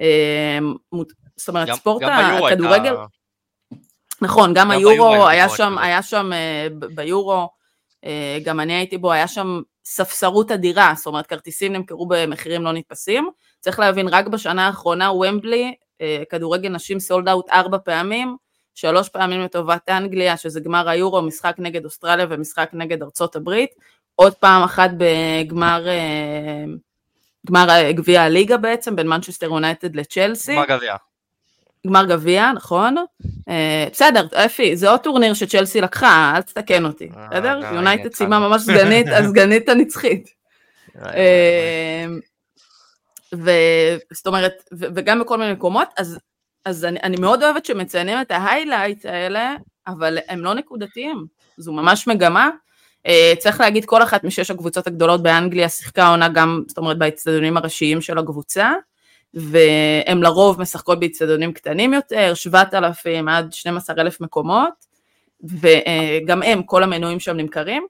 [0.00, 0.58] אה,
[1.36, 2.84] זאת אומרת, גם, ספורט גם הכדורגל...
[2.84, 3.04] הייתה...
[4.22, 7.48] נכון, גם, גם היורו, היה שם, היה שם אה, ביורו,
[8.44, 13.30] גם אני הייתי בו, היה שם ספסרות אדירה, זאת אומרת, כרטיסים נמכרו במחירים לא נתפסים.
[13.60, 15.74] צריך להבין, רק בשנה האחרונה ומבלי,
[16.30, 18.36] כדורגל נשים סולד אאוט ארבע פעמים,
[18.74, 23.70] שלוש פעמים לטובת אנגליה, שזה גמר היורו, משחק נגד אוסטרליה ומשחק נגד ארצות הברית,
[24.14, 26.64] עוד פעם אחת בגמר אה,
[27.46, 30.54] גמר אה, גביע הליגה בעצם, בין מנצ'סטר יונייטד לצ'לסי.
[30.54, 30.96] גמר גביע.
[31.86, 32.96] גמר גביע, נכון.
[33.48, 37.60] אה, בסדר, אפי, זה עוד טורניר שצ'לסי לקחה, אל תתקן אותי, בסדר?
[37.74, 40.28] יונייטד סיימה ממש סגנית, הסגנית הנצחית.
[43.32, 46.18] וזאת אומרת, וגם בכל מיני מקומות, אז
[46.64, 51.72] אז אני, אני מאוד אוהבת שמציינים את ה highlight האלה, אבל הם לא נקודתיים, זו
[51.72, 52.50] ממש מגמה.
[53.08, 57.56] אה, צריך להגיד, כל אחת משש הקבוצות הגדולות באנגליה שיחקה עונה גם, זאת אומרת, באצטדיונים
[57.56, 58.72] הראשיים של הקבוצה,
[59.34, 64.72] והן לרוב משחקות באצטדיונים קטנים יותר, 7,000 עד 12,000 מקומות,
[65.42, 67.86] וגם הם, כל המנויים שם נמכרים,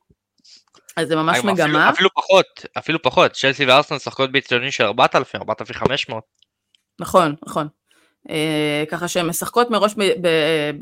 [0.96, 1.64] אז זה ממש מגמה.
[1.64, 6.24] אפילו, אפילו פחות, אפילו פחות, שלסי וארסנל משחקות באצטדיונים של 4,000, 4,500.
[7.00, 7.68] נכון, נכון.
[8.30, 9.94] אה, ככה שהן משחקות מראש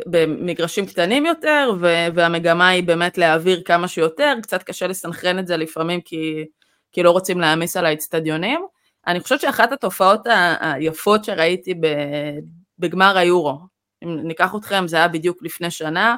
[0.07, 1.71] במגרשים קטנים יותר,
[2.15, 6.45] והמגמה היא באמת להעביר כמה שיותר, קצת קשה לסנכרן את זה לפעמים כי,
[6.93, 8.61] כי לא רוצים להעמיס על האצטדיונים.
[9.07, 10.21] אני חושבת שאחת התופעות
[10.61, 11.75] היפות שראיתי
[12.79, 13.59] בגמר היורו,
[14.05, 16.17] אם ניקח אתכם, זה היה בדיוק לפני שנה,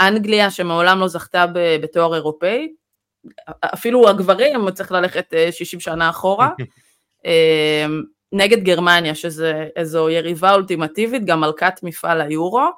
[0.00, 1.46] אנגליה שמעולם לא זכתה
[1.82, 2.68] בתואר אירופאי,
[3.74, 6.50] אפילו הגברים צריך ללכת 60 אה, שנה אחורה,
[8.32, 12.70] נגד גרמניה, שזה איזו יריבה אולטימטיבית, גם מלכת מפעל היורו,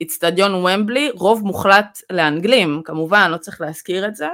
[0.00, 4.28] איצטדיון ומבלי, רוב מוחלט לאנגלים, כמובן, לא צריך להזכיר את זה,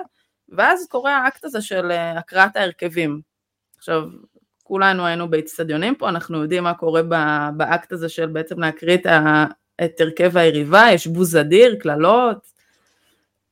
[0.49, 3.21] ואז קורה האקט הזה של אה, הקראת ההרכבים.
[3.79, 4.03] עכשיו,
[4.63, 7.03] כולנו היינו באיצטדיונים פה, אנחנו יודעים מה קורה
[7.57, 8.99] באקט הזה של בעצם להקריא
[9.85, 12.47] את הרכב היריבה, יש בוז אדיר, קללות,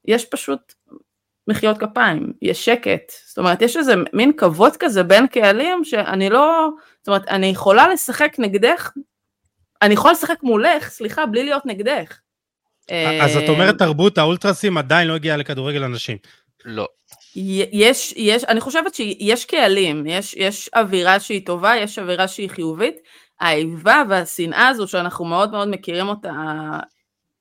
[0.05, 0.75] יש פשוט
[1.49, 6.69] מחיאות כפיים, יש שקט, זאת אומרת יש איזה מין כבוד כזה בין קהלים שאני לא,
[6.99, 8.91] זאת אומרת אני יכולה לשחק נגדך,
[9.83, 12.19] אני יכולה לשחק מולך, סליחה, בלי להיות נגדך.
[13.23, 16.19] אז את אומרת תרבות האולטרסים עדיין לא הגיעה לכדורגל אנשים.
[16.65, 16.87] לא.
[17.73, 22.97] יש, יש, אני חושבת שיש קהלים, יש, יש אווירה שהיא טובה, יש אווירה שהיא חיובית,
[23.41, 26.33] האיבה והשנאה הזו שאנחנו מאוד מאוד מכירים אותה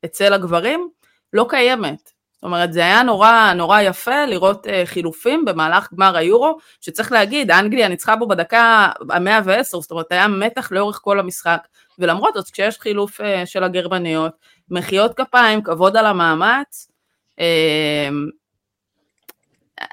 [0.05, 0.89] אצל הגברים,
[1.33, 2.14] לא קיימת.
[2.45, 7.87] אומרת, זה היה נורא, נורא יפה לראות uh, חילופים במהלך גמר היורו, שצריך להגיד, אנגליה
[7.87, 11.67] ניצחה בו בדקה המאה ועשר, זאת אומרת, היה מתח לאורך כל המשחק,
[11.99, 14.31] ולמרות זאת, כשיש חילוף uh, של הגרמניות,
[14.69, 16.91] מחיאות כפיים, כבוד על המאמץ,
[17.39, 17.43] uh,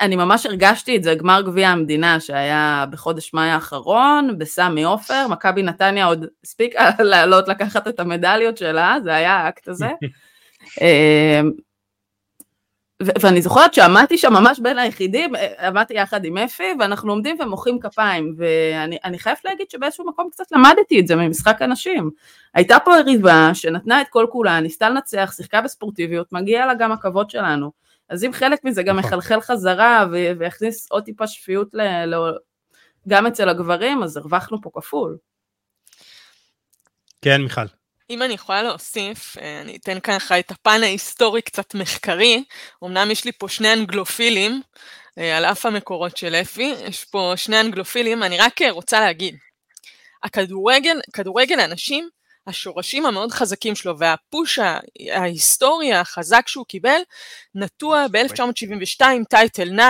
[0.00, 5.62] אני ממש הרגשתי את זה, גמר גביע המדינה שהיה בחודש מאי האחרון, בסמי עופר, מכבי
[5.62, 9.88] נתניה עוד הספיקה לעלות לקחת את המדליות שלה, זה היה האקט הזה.
[13.22, 18.34] ואני זוכרת שעמדתי שם ממש בין היחידים, עמדתי יחד עם אפי, ואנחנו עומדים ומוחאים כפיים,
[18.36, 22.10] ואני חייבת להגיד שבאיזשהו מקום קצת למדתי את זה ממשחק הנשים.
[22.54, 27.30] הייתה פה יריבה שנתנה את כל כולה, ניסתה לנצח, שיחקה בספורטיביות, מגיע לה גם הכבוד
[27.30, 27.72] שלנו.
[28.08, 29.08] אז אם חלק מזה גם נכון.
[29.08, 30.06] מחלחל חזרה
[30.38, 31.74] ויכניס עוד טיפה שפיות
[33.08, 35.16] גם אצל הגברים, אז הרווחנו פה כפול.
[37.22, 37.81] כן, מיכל.
[38.12, 42.44] אם אני יכולה להוסיף, אה, אני אתן ככה את הפן ההיסטורי קצת מחקרי,
[42.84, 44.62] אמנם יש לי פה שני אנגלופילים,
[45.18, 49.36] אה, על אף המקורות של אפי, יש פה שני אנגלופילים, אני רק רוצה להגיד,
[50.22, 52.08] הכדורגל, כדורגל הנשים,
[52.46, 54.58] השורשים המאוד חזקים שלו והפוש
[55.10, 57.00] ההיסטורי החזק שהוא קיבל
[57.54, 59.82] נטוע ב-1972 טייטל 9,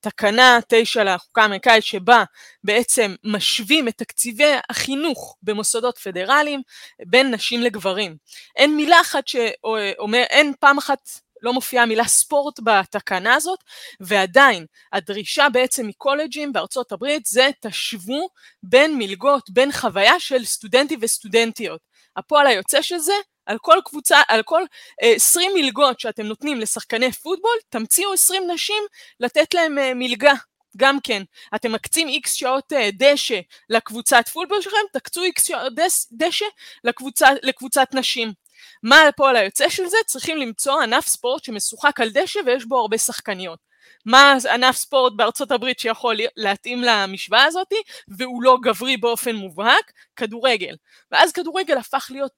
[0.00, 2.24] תקנה 9 לחוקה האמריקאית שבה
[2.64, 6.62] בעצם משווים את תקציבי החינוך במוסדות פדרליים
[7.06, 8.16] בין נשים לגברים.
[8.56, 10.98] אין מילה אחת שאומר, אין פעם אחת
[11.42, 13.58] לא מופיעה המילה ספורט בתקנה הזאת,
[14.00, 18.28] ועדיין הדרישה בעצם מקולג'ים בארצות הברית זה תשוו
[18.62, 21.80] בין מלגות, בין חוויה של סטודנטים וסטודנטיות.
[22.16, 23.14] הפועל היוצא של זה,
[23.46, 24.62] על כל קבוצה, על כל
[25.02, 28.82] אה, 20 מלגות שאתם נותנים לשחקני פוטבול, תמציאו 20 נשים
[29.20, 30.32] לתת להם אה, מלגה.
[30.76, 31.22] גם כן,
[31.54, 35.72] אתם מקצים איקס שעות אה, דשא לקבוצת פוטבול שלכם, תקצו איקס שעות
[36.12, 36.44] דשא
[36.84, 38.32] לקבוצה, לקבוצת נשים.
[38.82, 39.96] מה הפועל היוצא של זה?
[40.06, 43.58] צריכים למצוא ענף ספורט שמשוחק על דשא ויש בו הרבה שחקניות.
[44.06, 47.72] מה ענף ספורט בארצות הברית שיכול להתאים למשוואה הזאת,
[48.08, 49.92] והוא לא גברי באופן מובהק?
[50.16, 50.76] כדורגל.
[51.10, 52.32] ואז כדורגל הפך להיות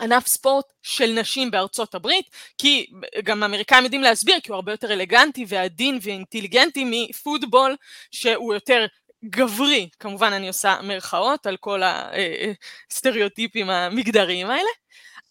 [0.00, 2.86] ענף ספורט של נשים בארצות הברית, כי
[3.24, 7.76] גם האמריקאים יודעים להסביר, כי הוא הרבה יותר אלגנטי ועדין ואינטליגנטי מפוטבול,
[8.10, 8.86] שהוא יותר
[9.24, 11.82] גברי, כמובן אני עושה מרכאות על כל
[12.90, 14.68] הסטריאוטיפים המגדריים האלה,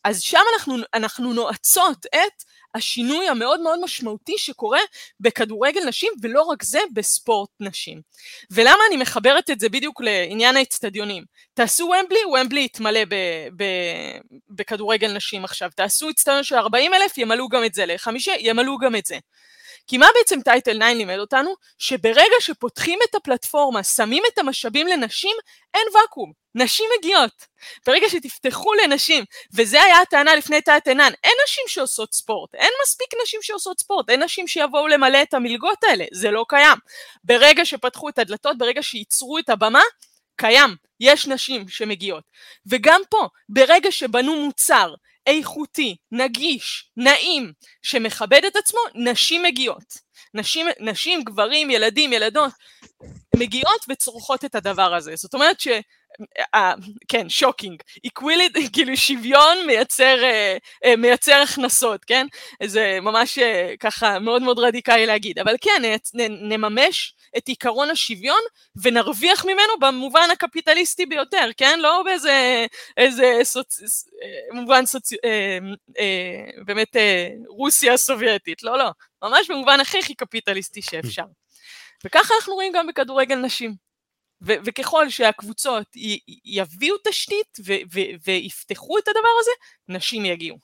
[0.05, 2.43] אז שם אנחנו, אנחנו נועצות את
[2.75, 4.79] השינוי המאוד מאוד משמעותי שקורה
[5.19, 8.01] בכדורגל נשים, ולא רק זה, בספורט נשים.
[8.51, 11.23] ולמה אני מחברת את זה בדיוק לעניין האצטדיונים?
[11.53, 12.99] תעשו ומבלי, ומבלי יתמלא
[14.49, 15.69] בכדורגל נשים עכשיו.
[15.75, 17.85] תעשו אצטדיון של 40 אלף, ימלאו גם את זה.
[17.85, 19.17] לחמישה, ימלאו גם את זה.
[19.87, 21.53] כי מה בעצם טייטל 9 לימד אותנו?
[21.77, 25.35] שברגע שפותחים את הפלטפורמה, שמים את המשאבים לנשים,
[25.73, 26.31] אין ואקום.
[26.55, 27.45] נשים מגיעות.
[27.87, 29.23] ברגע שתפתחו לנשים,
[29.55, 34.09] וזה היה הטענה לפני טייטל 9, אין נשים שעושות ספורט, אין מספיק נשים שעושות ספורט,
[34.09, 36.77] אין נשים שיבואו למלא את המלגות האלה, זה לא קיים.
[37.23, 39.81] ברגע שפתחו את הדלתות, ברגע שייצרו את הבמה,
[40.35, 42.23] קיים, יש נשים שמגיעות.
[42.67, 44.93] וגם פה, ברגע שבנו מוצר
[45.27, 50.05] איכותי, נגיש, נעים, שמכבד את עצמו, נשים מגיעות.
[50.33, 52.51] נשים, נשים, גברים, ילדים, ילדות,
[53.35, 55.15] מגיעות וצורכות את הדבר הזה.
[55.15, 55.67] זאת אומרת ש...
[56.55, 56.57] אה,
[57.07, 62.27] כן, shocking, equality, כאילו שוויון מייצר, אה, אה, מייצר הכנסות, כן?
[62.63, 63.41] זה ממש אה,
[63.79, 65.81] ככה מאוד מאוד רדיקלי להגיד, אבל כן,
[66.13, 68.39] נ, נממש את עיקרון השוויון
[68.81, 71.79] ונרוויח ממנו במובן הקפיטליסטי ביותר, כן?
[71.79, 72.65] לא באיזה
[72.97, 73.79] איזה סוצ...
[74.51, 75.13] מובן סוצ...
[75.13, 75.57] אה,
[75.99, 78.91] אה, באמת אה, רוסיה הסובייטית, לא, לא,
[79.23, 81.23] ממש במובן הכי הכי קפיטליסטי שאפשר.
[82.05, 83.84] וככה אנחנו רואים גם בכדורגל נשים.
[84.41, 89.51] ו- וככל שהקבוצות י- יביאו תשתית ו- ו- ויפתחו את הדבר הזה,
[89.97, 90.57] נשים יגיעו.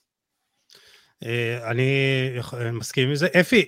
[1.71, 2.29] אני
[2.73, 3.27] מסכים עם זה.
[3.39, 3.65] אפי,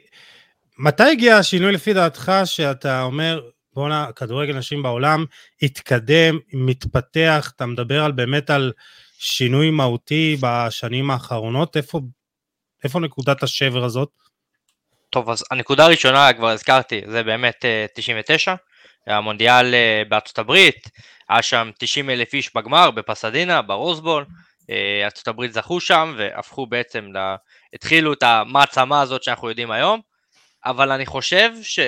[0.78, 5.26] מתי הגיע השינוי לפי דעתך שאתה אומר, בואנה, כדורגל נשים בעולם
[5.62, 8.72] התקדם, מתפתח, אתה מדבר על באמת על
[9.20, 12.00] שינוי מהותי בשנים האחרונות, איפה,
[12.84, 14.10] איפה נקודת השבר הזאת?
[15.10, 18.56] טוב, אז הנקודה הראשונה, כבר הזכרתי, זה באמת 99,
[19.08, 19.74] המונדיאל
[20.10, 20.89] בארצות הברית,
[21.30, 24.26] היה שם 90 אלף איש בגמר, בפסדינה, ברוזבול,
[25.04, 27.36] ארצות הברית זכו שם והפכו בעצם, לה,
[27.74, 30.02] התחילו את המעצמה הזאת שאנחנו יודעים היום,
[30.66, 31.80] אבל אני חושב ש...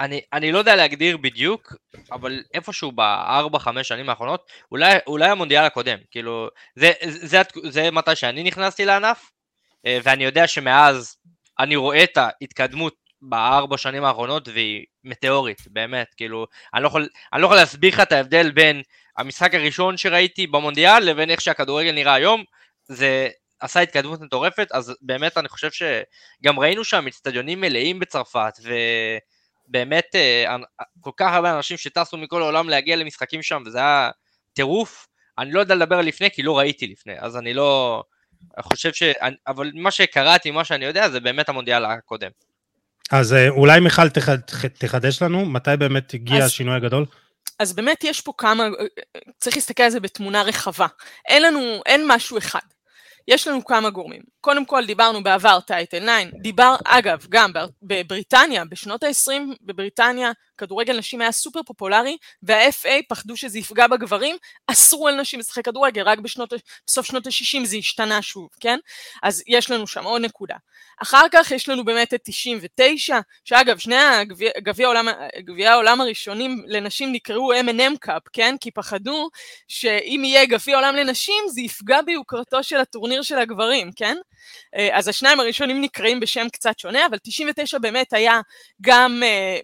[0.00, 1.74] אני, אני לא יודע להגדיר בדיוק,
[2.12, 7.90] אבל איפשהו בארבע, חמש שנים האחרונות, אולי, אולי המונדיאל הקודם, כאילו, זה, זה, זה, זה
[7.90, 9.30] מתי שאני נכנסתי לענף,
[9.86, 11.16] ואני יודע שמאז
[11.58, 17.42] אני רואה את ההתקדמות בארבע שנים האחרונות והיא מטאורית, באמת, כאילו, אני לא יכול, אני
[17.42, 18.82] לא יכול להסביר לך את ההבדל בין
[19.16, 22.44] המשחק הראשון שראיתי במונדיאל לבין איך שהכדורגל נראה היום,
[22.84, 23.28] זה
[23.60, 28.52] עשה התקדמות מטורפת, אז באמת אני חושב שגם ראינו שם אצטדיונים מלאים בצרפת,
[29.68, 30.56] ובאמת אה,
[31.00, 34.10] כל כך הרבה אנשים שטסו מכל העולם להגיע למשחקים שם, וזה היה
[34.52, 35.06] טירוף.
[35.38, 38.02] אני לא יודע לדבר על לפני, כי לא ראיתי לפני, אז אני לא...
[38.56, 39.02] אני חושב ש...
[39.46, 42.30] אבל מה שקראתי, מה שאני יודע, זה באמת המונדיאל הקודם.
[43.10, 44.28] אז אה, אולי מיכל תח...
[44.78, 46.46] תחדש לנו, מתי באמת הגיע אז...
[46.46, 47.06] השינוי הגדול?
[47.58, 48.68] אז באמת יש פה כמה,
[49.38, 50.86] צריך להסתכל על זה בתמונה רחבה.
[51.28, 52.60] אין לנו, אין משהו אחד.
[53.28, 54.22] יש לנו כמה גורמים.
[54.40, 57.50] קודם כל דיברנו בעבר טייטל 9, דיבר אגב גם
[57.82, 65.08] בבריטניה, בשנות ה-20 בבריטניה כדורגל נשים היה סופר פופולרי וה-FA פחדו שזה יפגע בגברים, אסרו
[65.08, 66.52] על נשים לשחק כדורגל, רק בשנות,
[66.86, 68.78] בסוף שנות ה-60 זה השתנה שוב, כן?
[69.22, 70.56] אז יש לנו שם עוד נקודה.
[71.02, 73.96] אחר כך יש לנו באמת את 99, שאגב שני
[74.58, 75.08] גביעי העולם,
[75.66, 78.56] העולם הראשונים לנשים נקראו M&M קאפ, כן?
[78.60, 79.28] כי פחדו
[79.68, 84.16] שאם יהיה גביע עולם לנשים זה יפגע ביוקרתו של הטורניר של הגברים, כן?
[84.76, 88.40] אה, אז השניים הראשונים נקראים בשם קצת שונה, אבל 99 באמת היה
[88.80, 89.60] גם אה,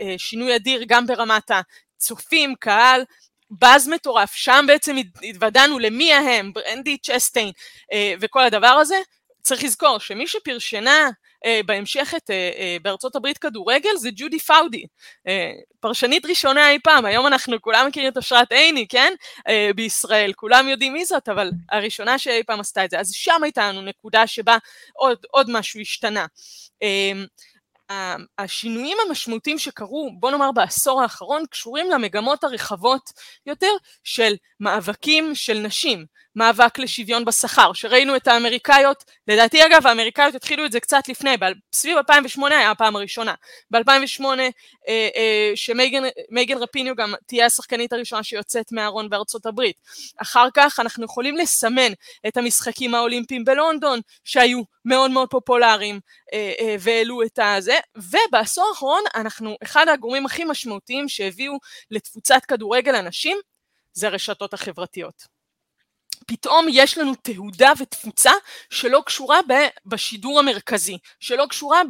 [0.00, 3.04] אה, שינוי אדיר, גם ברמת הצופים, קהל,
[3.50, 7.50] באז מטורף, שם בעצם התוודענו למי ההם, ברנדי צ'סטיין
[8.20, 8.96] וכל הדבר הזה.
[9.42, 11.10] צריך לזכור שמי שפרשנה
[11.66, 14.84] בהמשך את, אה, אה, בארצות הברית כדורגל זה ג'ודי פאודי,
[15.28, 19.12] אה, פרשנית ראשונה אי פעם, היום אנחנו כולם מכירים את אשרת עיני, כן?
[19.48, 23.40] אה, בישראל, כולם יודעים מי זאת, אבל הראשונה שאי פעם עשתה את זה, אז שם
[23.42, 24.56] הייתה לנו נקודה שבה
[24.92, 26.26] עוד, עוד משהו השתנה.
[26.82, 27.12] אה,
[28.38, 33.10] השינויים המשמעותיים שקרו, בוא נאמר בעשור האחרון, קשורים למגמות הרחבות
[33.46, 33.70] יותר
[34.04, 36.06] של מאבקים של נשים.
[36.36, 41.30] מאבק לשוויון בשכר, שראינו את האמריקאיות, לדעתי אגב האמריקאיות התחילו את זה קצת לפני,
[41.74, 43.34] סביב 2008 היה הפעם הראשונה,
[43.70, 44.50] ב-2008 אה,
[44.88, 49.76] אה, שמייגן רפיניו גם תהיה השחקנית הראשונה שיוצאת מהארון בארצות הברית,
[50.22, 51.92] אחר כך אנחנו יכולים לסמן
[52.28, 56.00] את המשחקים האולימפיים בלונדון שהיו מאוד מאוד פופולריים
[56.32, 61.54] אה, אה, והעלו את הזה, ובעשור האחרון אנחנו, אחד הגורמים הכי משמעותיים שהביאו
[61.90, 63.38] לתפוצת כדורגל הנשים
[63.92, 65.41] זה הרשתות החברתיות.
[66.26, 68.30] פתאום יש לנו תהודה ותפוצה
[68.70, 69.40] שלא קשורה
[69.86, 71.82] בשידור המרכזי, שלא קשורה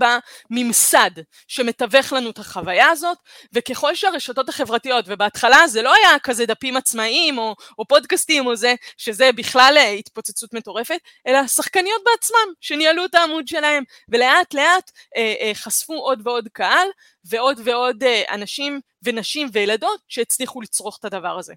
[0.50, 1.10] בממסד
[1.48, 3.18] שמתווך לנו את החוויה הזאת,
[3.52, 8.74] וככל שהרשתות החברתיות, ובהתחלה זה לא היה כזה דפים עצמאיים או, או פודקאסטים או זה,
[8.96, 15.34] שזה בכלל אה, התפוצצות מטורפת, אלא שחקניות בעצמם שניהלו את העמוד שלהם, ולאט לאט אה,
[15.40, 16.88] אה, חשפו עוד ועוד קהל,
[17.24, 21.54] ועוד ועוד אה, אנשים ונשים וילדות שהצליחו לצרוך את הדבר הזה.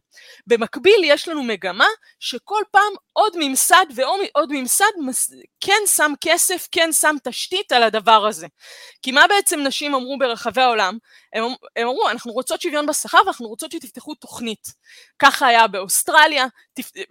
[0.47, 1.87] במקביל יש לנו מגמה
[2.19, 4.85] שכל פעם עוד ממסד ועוד ממסד
[5.59, 8.47] כן שם כסף, כן שם תשתית על הדבר הזה.
[9.01, 10.97] כי מה בעצם נשים אמרו ברחבי העולם?
[11.33, 11.43] הם,
[11.75, 14.67] הם אמרו, אנחנו רוצות שוויון בשכר ואנחנו רוצות שתפתחו תוכנית.
[15.19, 16.45] ככה היה באוסטרליה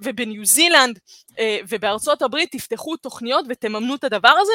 [0.00, 0.98] ובניו זילנד
[1.38, 4.52] אה, ובארצות הברית, תפתחו תוכניות ותממנו את הדבר הזה,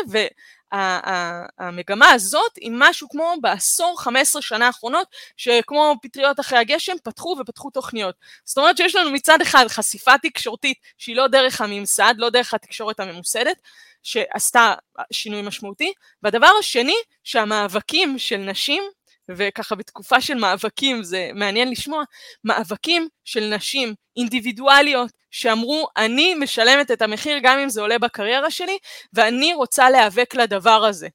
[0.74, 7.70] והמגמה הזאת היא משהו כמו בעשור, 15 שנה האחרונות, שכמו פטריות אחרי הגשם, פתחו ופתחו
[7.70, 8.16] תוכניות.
[8.46, 13.00] זאת אומרת שיש לנו מצד אחד חשיפה תקשורתית שהיא לא דרך הממסד, לא דרך התקשורת
[13.00, 13.58] הממוסדת,
[14.04, 14.74] שעשתה
[15.12, 18.84] שינוי משמעותי, והדבר השני, שהמאבקים של נשים
[19.36, 22.04] וככה בתקופה של מאבקים, זה מעניין לשמוע,
[22.44, 28.78] מאבקים של נשים אינדיבידואליות שאמרו, אני משלמת את המחיר גם אם זה עולה בקריירה שלי,
[29.14, 31.08] ואני רוצה להיאבק לדבר הזה.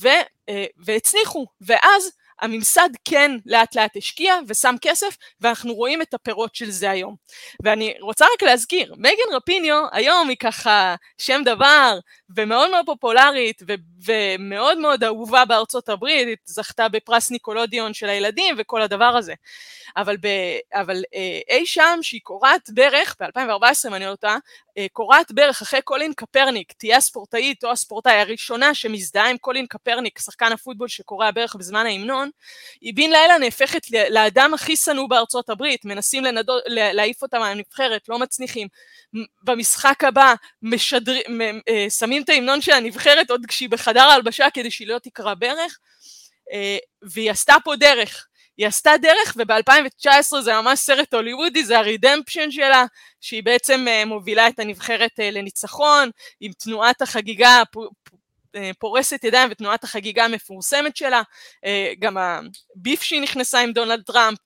[0.00, 0.08] ו,
[0.48, 6.70] אה, והצליחו, ואז הממסד כן לאט לאט השקיע ושם כסף ואנחנו רואים את הפירות של
[6.70, 7.16] זה היום.
[7.62, 11.98] ואני רוצה רק להזכיר, מייגן רפינו היום היא ככה שם דבר
[12.36, 13.74] ומאוד מאוד פופולרית ו-
[14.06, 19.34] ומאוד מאוד אהובה בארצות הברית, היא זכתה בפרס ניקלודיאון של הילדים וכל הדבר הזה.
[19.96, 20.26] אבל, ב,
[20.72, 24.38] אבל אה, אי שם שהיא כורעת ברך, ב-2014 אם אני לא טועה,
[24.78, 30.18] אה, כורעת ברך אחרי קולין קפרניק, תהיה הספורטאית או הספורטאי הראשונה שמזדהה עם קולין קפרניק,
[30.18, 32.27] שחקן הפוטבול שכורע ברך בזמן ההמנון,
[32.80, 38.18] היא בן לילה נהפכת לאדם הכי שנוא בארצות הברית, מנסים לנדו, להעיף אותה מהנבחרת, לא
[38.18, 38.68] מצליחים.
[39.42, 41.16] במשחק הבא משדר,
[41.68, 45.78] אה, שמים את ההמנון של הנבחרת עוד כשהיא בחדר ההלבשה כדי שהיא לא תקרע ברך,
[47.02, 48.28] והיא עשתה פה דרך.
[48.58, 52.84] היא עשתה דרך וב-2019 זה ממש סרט הוליוודי, זה הרידמפשן שלה,
[53.20, 56.10] שהיא בעצם uh, מובילה את הנבחרת לניצחון,
[56.40, 57.62] עם תנועת החגיגה אה,
[58.78, 61.22] פורסת ידיים ותנועת החגיגה המפורסמת שלה,
[61.98, 64.38] גם הביף שהיא נכנסה עם דונלד טראמפ,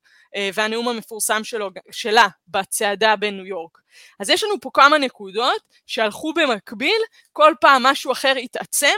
[0.54, 3.81] והנאום המפורסם שלו, שלה בצעדה בניו יורק.
[4.20, 7.00] אז יש לנו פה כמה נקודות שהלכו במקביל,
[7.32, 8.96] כל פעם משהו אחר התעצם,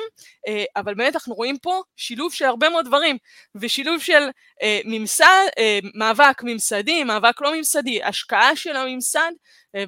[0.49, 3.19] אה, אבל באמת אנחנו רואים פה שילוב של הרבה מאוד דברים,
[3.55, 4.29] ושילוב של
[4.63, 9.33] אה, ממסד, אה, מאבק ממסדי, מאבק לא ממסדי, השקעה של הממסד,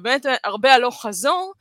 [0.01, 1.53] באמת הרבה הלוך חזור,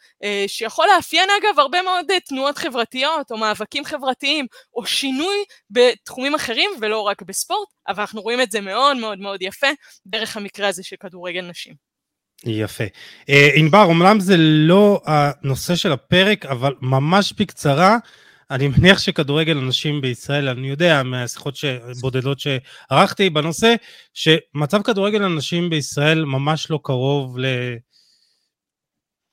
[0.46, 7.00] שיכול לאפיין אגב הרבה מאוד תנועות חברתיות או מאבקים חברתיים או שינוי בתחומים אחרים ולא
[7.00, 9.66] רק בספורט, אבל אנחנו רואים את זה מאוד מאוד מאוד יפה
[10.06, 11.95] דרך המקרה הזה של כדורגל נשים.
[12.44, 12.84] יפה.
[13.28, 17.96] אה, ענבר, אומנם זה לא הנושא של הפרק, אבל ממש בקצרה,
[18.50, 21.58] אני מניח שכדורגל אנשים בישראל, אני יודע מהשיחות
[22.00, 23.74] בודדות שערכתי בנושא,
[24.14, 27.46] שמצב כדורגל אנשים בישראל ממש לא קרוב ל...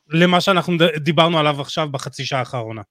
[0.10, 2.82] למה שאנחנו דיברנו עליו עכשיו בחצי שעה האחרונה.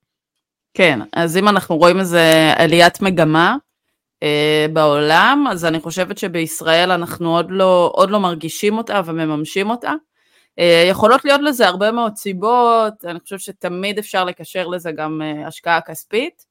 [0.74, 3.56] כן, אז אם אנחנו רואים איזה עליית מגמה
[4.72, 9.92] בעולם, אז אני חושבת שבישראל אנחנו עוד לא, עוד לא מרגישים אותה ומממשים אותה.
[10.58, 15.46] אה, יכולות להיות לזה הרבה מאוד סיבות, אני חושבת שתמיד אפשר לקשר לזה גם אה,
[15.46, 16.46] השקעה כספית,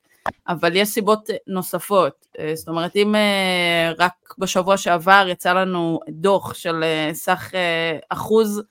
[0.47, 2.25] אבל יש סיבות נוספות.
[2.39, 7.97] אה, זאת אומרת, אם אה, רק בשבוע שעבר יצא לנו דוח של אה, סך אה,
[8.09, 8.61] אחוז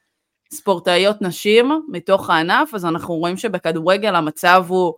[0.52, 4.94] ספורטאיות נשים מתוך הענף, אז אנחנו רואים שבכדורגל המצב הוא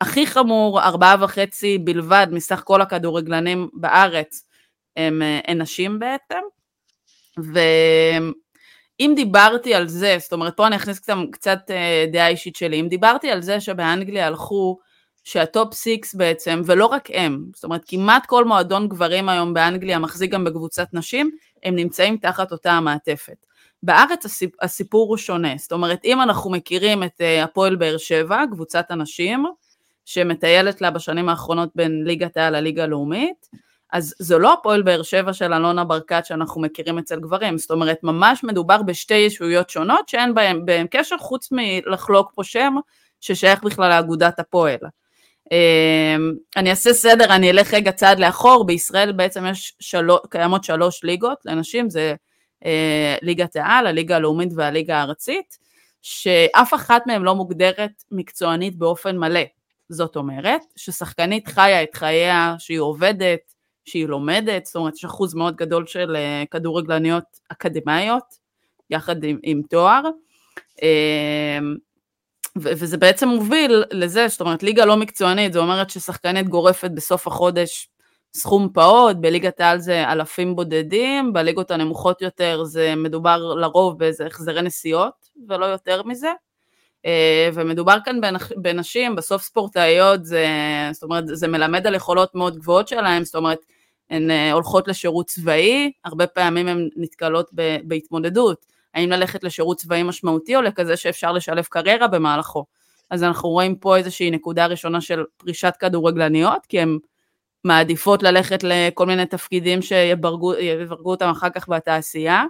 [0.00, 4.48] הכי חמור, ארבעה וחצי בלבד מסך כל הכדורגלנים בארץ
[4.96, 6.40] הם, אה, נשים בעצם.
[7.52, 12.80] ואם דיברתי על זה, זאת אומרת, פה אני אכניס קצת, קצת אה, דעה אישית שלי,
[12.80, 14.78] אם דיברתי על זה שבאנגליה הלכו
[15.24, 19.98] שה top six בעצם, ולא רק הם, זאת אומרת כמעט כל מועדון גברים היום באנגליה
[19.98, 21.30] מחזיק גם בקבוצת נשים,
[21.62, 23.46] הם נמצאים תחת אותה המעטפת.
[23.82, 28.90] בארץ הסיפור הוא שונה, זאת אומרת אם אנחנו מכירים את אה, הפועל באר שבע, קבוצת
[28.90, 29.44] הנשים,
[30.04, 33.48] שמטיילת לה בשנים האחרונות בין ליגת העל לליגה הלאומית,
[33.92, 37.98] אז זו לא הפועל באר שבע של אלונה ברקת שאנחנו מכירים אצל גברים, זאת אומרת
[38.02, 42.74] ממש מדובר בשתי ישויות שונות שאין בהן, בהן קשר חוץ מלחלוק פה שם
[43.20, 44.78] ששייך בכלל לאגודת הפועל.
[45.52, 51.04] אמ, אני אעשה סדר, אני אלך רגע צעד לאחור, בישראל בעצם יש שלוש, קיימות שלוש
[51.04, 52.14] ליגות לנשים, זה
[52.64, 55.58] אה, ליגת העל, הליגה הלאומית והליגה הארצית,
[56.02, 59.40] שאף אחת מהן לא מוגדרת מקצוענית באופן מלא.
[59.88, 63.40] זאת אומרת ששחקנית חיה את חייה שהיא עובדת,
[63.84, 68.24] שהיא לומדת, זאת אומרת יש אחוז מאוד גדול של אה, כדורגלניות אקדמאיות,
[68.90, 70.02] יחד עם, עם תואר.
[70.82, 71.76] אמ,
[72.56, 77.88] וזה בעצם מוביל לזה, זאת אומרת ליגה לא מקצוענית, זה אומרת ששחקנית גורפת בסוף החודש
[78.34, 84.62] סכום פעוט, בליגת העל זה אלפים בודדים, בליגות הנמוכות יותר זה מדובר לרוב באיזה החזרי
[84.62, 85.14] נסיעות
[85.48, 86.32] ולא יותר מזה.
[87.06, 88.20] אה, ומדובר כאן
[88.56, 90.46] בנשים, בסוף ספורטאיות, זה,
[90.92, 93.58] זאת אומרת, זה מלמד על יכולות מאוד גבוהות שלהן, זאת אומרת,
[94.10, 97.50] הן אה, הולכות לשירות צבאי, הרבה פעמים הן נתקלות
[97.84, 98.66] בהתמודדות.
[98.94, 102.64] האם ללכת לשירות צבאי משמעותי או לכזה שאפשר לשלב קריירה במהלכו.
[103.10, 106.98] אז אנחנו רואים פה איזושהי נקודה ראשונה של פרישת כדורגלניות, כי הן
[107.64, 110.54] מעדיפות ללכת לכל מיני תפקידים שיברגו
[111.04, 112.44] אותם אחר כך בתעשייה,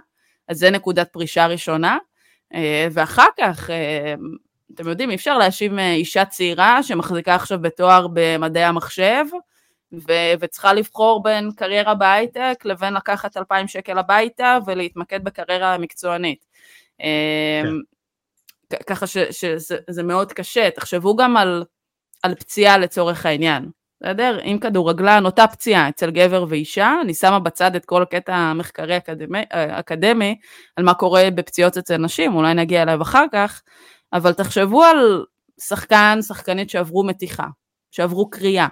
[0.47, 1.97] אז זה נקודת פרישה ראשונה.
[2.53, 4.15] אה, ואחר כך, אה,
[4.73, 9.25] אתם יודעים, אי אפשר להאשים אה, אישה צעירה שמחזיקה עכשיו בתואר במדעי המחשב,
[9.93, 16.45] ו- וצריכה לבחור בין קריירה בהייטק לבין לקחת 2,000 שקל הביתה ולהתמקד בקריירה המקצוענית.
[16.97, 17.65] כן.
[18.87, 21.63] ככה שזה מאוד קשה, תחשבו גם על,
[22.23, 23.69] על פציעה לצורך העניין,
[24.05, 24.39] בסדר?
[24.43, 29.39] אם כדורגלן, אותה פציעה אצל גבר ואישה, אני שמה בצד את כל הקטע המחקרי אקדמי,
[29.51, 30.37] אקדמי
[30.75, 33.61] על מה קורה בפציעות אצל נשים, אולי נגיע אליו אחר כך,
[34.13, 35.25] אבל תחשבו על
[35.61, 37.47] שחקן, שחקנית שעברו מתיחה,
[37.91, 38.67] שעברו קריאה,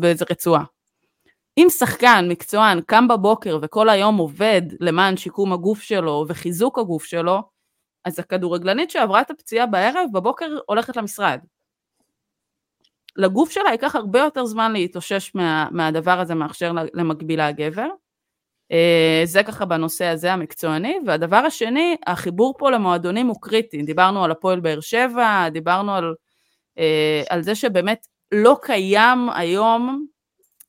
[0.00, 0.64] באיזה רצועה.
[1.58, 7.42] אם שחקן, מקצוען, קם בבוקר וכל היום עובד למען שיקום הגוף שלו וחיזוק הגוף שלו,
[8.04, 11.40] אז הכדורגלנית שעברה את הפציעה בערב, בבוקר הולכת למשרד.
[13.16, 17.88] לגוף שלה ייקח הרבה יותר זמן להתאושש מה, מהדבר הזה מאשר למקבילה הגבר.
[18.72, 20.98] אה, זה ככה בנושא הזה המקצועני.
[21.06, 23.82] והדבר השני, החיבור פה למועדונים הוא קריטי.
[23.82, 26.14] דיברנו על הפועל באר שבע, דיברנו על,
[26.78, 30.06] אה, על זה שבאמת לא קיים היום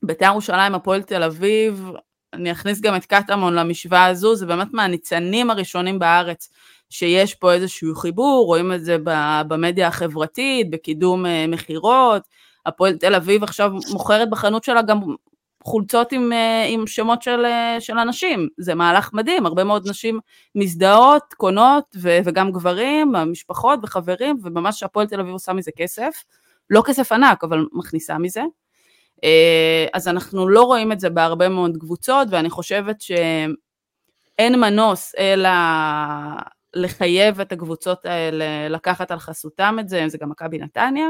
[0.03, 1.91] בית"ר ירושלים, הפועל תל אביב,
[2.33, 6.49] אני אכניס גם את קטמון למשוואה הזו, זה באמת מהניצנים הראשונים בארץ
[6.89, 8.97] שיש פה איזשהו חיבור, רואים את זה
[9.47, 12.21] במדיה החברתית, בקידום אה, מכירות,
[12.67, 14.99] הפועל תל אביב עכשיו מוכרת בחנות שלה גם
[15.63, 20.19] חולצות עם, אה, עם שמות של, אה, של אנשים, זה מהלך מדהים, הרבה מאוד נשים
[20.55, 26.23] מזדהות, קונות ו, וגם גברים, משפחות וחברים, וממש הפועל תל אביב עושה מזה כסף.
[26.69, 28.41] לא כסף ענק, אבל מכניסה מזה.
[29.23, 35.49] אה, אז אנחנו לא רואים את זה בהרבה מאוד קבוצות, ואני חושבת שאין מנוס אלא
[36.73, 41.07] לחייב את הקבוצות האלה לקחת על חסותם את זה, אם זה גם מכבי נתניה,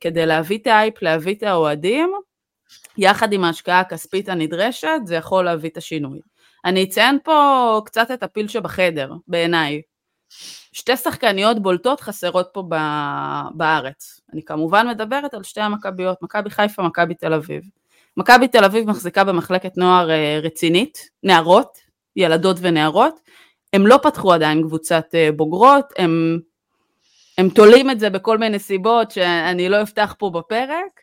[0.00, 2.12] כדי להביא את האייפ, להביא את האוהדים,
[2.98, 6.20] יחד עם ההשקעה הכספית הנדרשת, זה יכול להביא את השינוי.
[6.64, 9.82] אני אציין פה קצת את הפיל שבחדר, בעיניי.
[10.72, 12.62] שתי שחקניות בולטות חסרות פה
[13.54, 14.20] בארץ.
[14.32, 17.62] אני כמובן מדברת על שתי המכביות, מכבי חיפה, מכבי תל אביב.
[18.16, 21.78] מכבי תל אביב מחזיקה במחלקת נוער אה, רצינית, נערות,
[22.16, 23.20] ילדות ונערות,
[23.72, 26.40] הם לא פתחו עדיין קבוצת אה, בוגרות, הם,
[27.38, 31.00] הם תולים את זה בכל מיני סיבות שאני לא אפתח פה בפרק,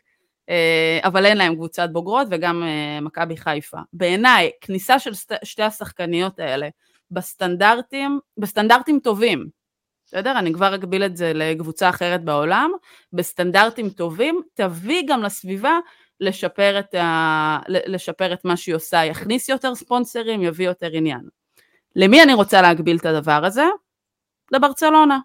[0.48, 2.62] אה, אבל אין להם קבוצת בוגרות וגם
[3.02, 3.78] מכבי חיפה.
[3.92, 5.12] בעיניי, כניסה של
[5.44, 6.68] שתי השחקניות האלה
[7.10, 9.48] בסטנדרטים, בסטנדרטים טובים,
[10.06, 10.38] בסדר?
[10.38, 12.70] אני כבר אגביל את זה לקבוצה אחרת בעולם,
[13.12, 15.78] בסטנדרטים טובים, תביא גם לסביבה
[16.20, 17.58] לשפר את, ה...
[17.68, 21.20] לשפר את מה שהיא עושה, יכניס יותר ספונסרים, יביא יותר עניין.
[21.96, 23.64] למי אני רוצה להגביל את הדבר הזה?
[24.52, 25.18] לברצלונה.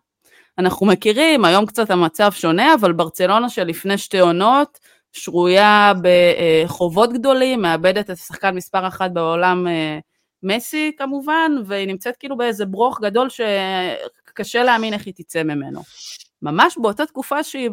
[0.60, 4.80] אנחנו מכירים, היום קצת המצב שונה, אבל ברצלונה של לפני שתי עונות,
[5.14, 10.00] שרויה בחובות גדולים, מאבדת את השחקן מספר אחת בעולם, אה,
[10.44, 15.82] מסי כמובן, והיא נמצאת כאילו באיזה ברוך גדול שקשה להאמין איך היא תצא ממנו.
[16.42, 17.70] ממש באותה תקופה שהיא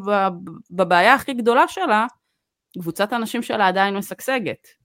[0.70, 2.06] בבעיה הכי גדולה שלה,
[2.78, 4.83] קבוצת הנשים שלה עדיין משגשגת.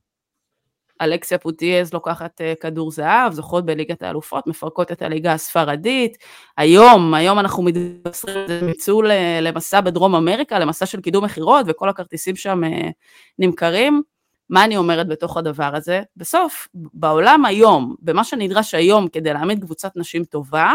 [1.01, 6.17] אלכסיה פוטיאז לוקחת uh, כדור זהב, זוכות בליגת האלופות, מפרקות את הליגה הספרדית.
[6.57, 9.01] היום, היום אנחנו מתבשרים, הם יצאו
[9.41, 12.91] למסע בדרום אמריקה, למסע של קידום מכירות, וכל הכרטיסים שם uh,
[13.39, 14.01] נמכרים.
[14.49, 16.01] מה אני אומרת בתוך הדבר הזה?
[16.17, 20.73] בסוף, בעולם היום, במה שנדרש היום כדי להעמיד קבוצת נשים טובה,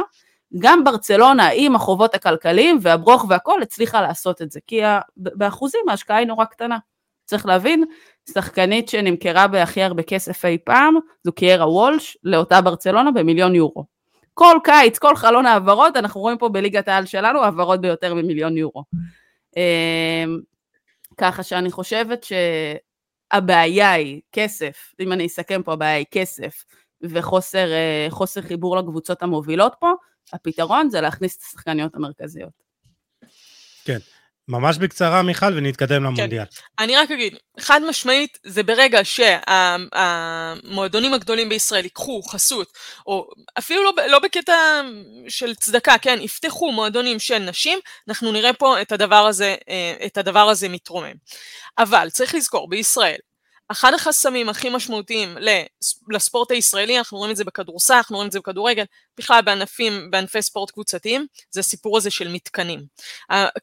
[0.59, 4.81] גם ברצלונה עם החובות הכלכליים והברוך והכל הצליחה לעשות את זה, כי
[5.17, 6.79] באחוזים ההשקעה היא נורא קטנה.
[7.25, 7.85] צריך להבין,
[8.33, 10.95] שחקנית שנמכרה בהכי הרבה כסף אי פעם,
[11.25, 13.85] זו קיירה וולש, לאותה ברצלונה במיליון יורו.
[14.35, 18.85] כל קיץ, כל חלון העברות, אנחנו רואים פה בליגת העל שלנו העברות ביותר ממיליון יורו.
[19.57, 20.41] אמ,
[21.19, 22.27] ככה שאני חושבת
[23.33, 26.65] שהבעיה היא כסף, אם אני אסכם פה, הבעיה היא כסף
[27.03, 29.93] וחוסר אה, חיבור לקבוצות המובילות פה,
[30.33, 32.53] הפתרון זה להכניס את השחקניות המרכזיות.
[33.85, 33.99] כן.
[34.49, 36.03] ממש בקצרה, מיכל, ונתקדם כן.
[36.03, 36.45] למונדיאל.
[36.45, 36.85] כן.
[36.85, 39.01] אני רק אגיד, חד משמעית, זה ברגע
[40.65, 42.73] שהמועדונים הגדולים בישראל ייקחו חסות,
[43.07, 43.29] או
[43.59, 44.81] אפילו לא, לא בקטע
[45.29, 47.79] של צדקה, כן, יפתחו מועדונים של נשים,
[48.09, 51.15] אנחנו נראה פה את הדבר הזה, אה, את הדבר הזה מתרומם.
[51.79, 53.19] אבל צריך לזכור, בישראל,
[53.69, 55.37] אחד החסמים הכי משמעותיים
[56.11, 58.85] לספורט הישראלי, אנחנו רואים את זה בכדורסל, אנחנו רואים את זה בכדורגל,
[59.19, 62.85] בכלל בענפים, בענפי ספורט קבוצתיים, זה הסיפור הזה של מתקנים.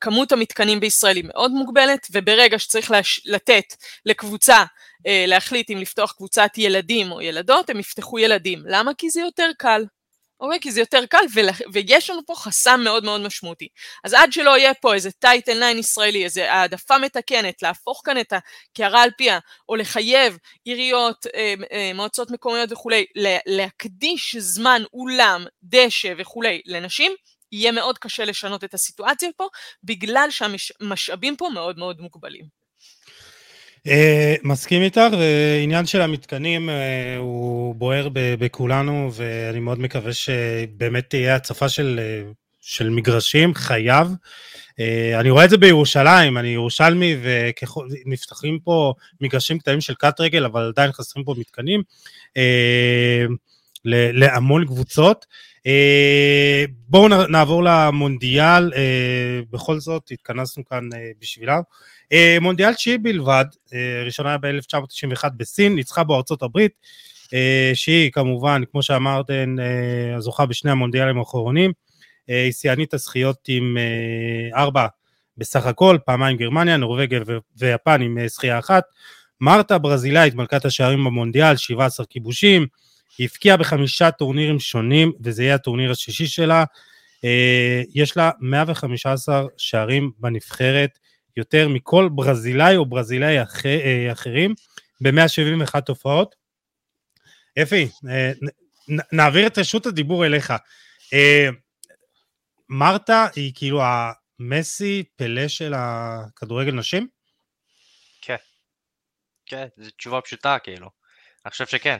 [0.01, 3.21] כמות המתקנים בישראל היא מאוד מוגבלת, וברגע שצריך לש...
[3.25, 3.65] לתת
[4.05, 4.63] לקבוצה
[5.07, 8.63] אה, להחליט אם לפתוח קבוצת ילדים או ילדות, הם יפתחו ילדים.
[8.65, 8.91] למה?
[8.97, 9.85] כי זה יותר קל.
[10.41, 10.59] אוקיי?
[10.59, 11.45] כי זה יותר קל, ול...
[11.73, 13.67] ויש לנו פה חסם מאוד מאוד משמעותי.
[14.03, 18.33] אז עד שלא יהיה פה איזה טייטל 9 ישראלי, איזה העדפה מתקנת, להפוך כאן את
[18.33, 19.39] הקערה על פיה,
[19.69, 23.05] או לחייב עיריות, אה, אה, מועצות מקומיות וכולי,
[23.45, 27.11] להקדיש זמן, אולם, דשא וכולי לנשים,
[27.51, 29.47] יהיה מאוד קשה לשנות את הסיטואציה פה,
[29.83, 32.60] בגלל שהמשאבים פה מאוד מאוד מוגבלים.
[33.87, 33.91] Uh,
[34.43, 36.71] מסכים איתך, ועניין של המתקנים uh,
[37.17, 44.07] הוא בוער בכולנו, ואני מאוד מקווה שבאמת תהיה הצפה של, uh, של מגרשים, חייב.
[44.07, 50.45] Uh, אני רואה את זה בירושלים, אני ירושלמי, ונפתחים פה מגרשים קטנים של קט רגל,
[50.45, 51.81] אבל עדיין חסרים פה מתקנים,
[52.29, 53.31] uh,
[53.85, 55.25] להמון קבוצות.
[55.59, 58.75] Uh, בואו נעבור למונדיאל, uh,
[59.51, 61.61] בכל זאת התכנסנו כאן uh, בשבילם.
[62.13, 66.71] אה, מונדיאל תשיעי בלבד, אה, ראשונה ב-1991 בסין, ניצחה בו ארצות הברית,
[67.33, 69.55] אה, שהיא כמובן, כמו שאמרתן,
[70.17, 71.71] הזוכה בשני המונדיאלים האחרונים,
[72.27, 73.77] היא שיאנית הזכיות עם
[74.55, 74.87] ארבע
[75.37, 77.19] בסך הכל, פעמיים גרמניה, נורבגיה
[77.57, 78.83] ויפן עם זכייה אחת.
[79.41, 82.67] מרתה ברזילאית, מלכת השערים במונדיאל, 17 כיבושים,
[83.17, 86.63] היא הבקיעה בחמישה טורנירים שונים, וזה יהיה הטורניר השישי שלה.
[87.93, 90.99] יש לה 115 שערים בנבחרת,
[91.37, 94.53] יותר מכל ברזילאי או ברזילאי אחר, אה, אחרים
[95.01, 96.35] ב-171 תופעות.
[97.61, 98.31] אפי, אה,
[99.11, 100.53] נעביר את רשות הדיבור אליך.
[101.13, 101.49] אה,
[102.69, 107.07] מרתה היא כאילו המסי פלא של הכדורגל נשים?
[108.21, 108.35] כן.
[109.45, 110.89] כן, זו תשובה פשוטה כאילו.
[111.45, 111.97] אני חושב שכן.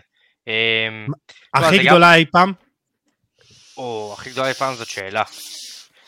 [1.53, 2.53] הכי גדולה אי פעם?
[3.77, 5.23] או, הכי גדולה אי פעם זאת שאלה.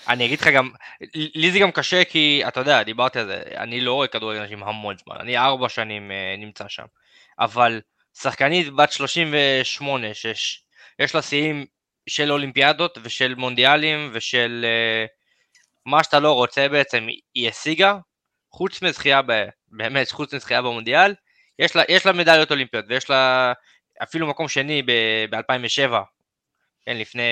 [0.07, 0.69] אני אגיד לך גם,
[1.13, 4.63] לי זה גם קשה כי, אתה יודע, דיברתי על זה, אני לא רואה כדורגל נשים
[4.63, 6.85] המון זמן, אני ארבע שנים uh, נמצא שם,
[7.39, 7.81] אבל
[8.13, 11.65] שחקנית בת 38, שיש לה שיאים
[12.09, 15.09] של אולימפיאדות ושל מונדיאלים ושל uh,
[15.85, 17.97] מה שאתה לא רוצה בעצם, היא השיגה,
[18.51, 21.13] חוץ מזכייה, ב, באמת, חוץ מזכייה במונדיאל,
[21.59, 23.53] יש לה, יש לה מדליות אולימפיות ויש לה
[24.03, 24.81] אפילו מקום שני
[25.29, 25.91] ב-2007,
[26.85, 27.23] כן, לפני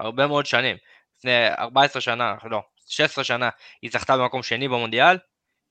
[0.00, 0.76] הרבה מאוד שנים.
[1.24, 3.48] לפני 14 שנה, לא, 16 שנה,
[3.82, 5.16] היא זכתה במקום שני במונדיאל,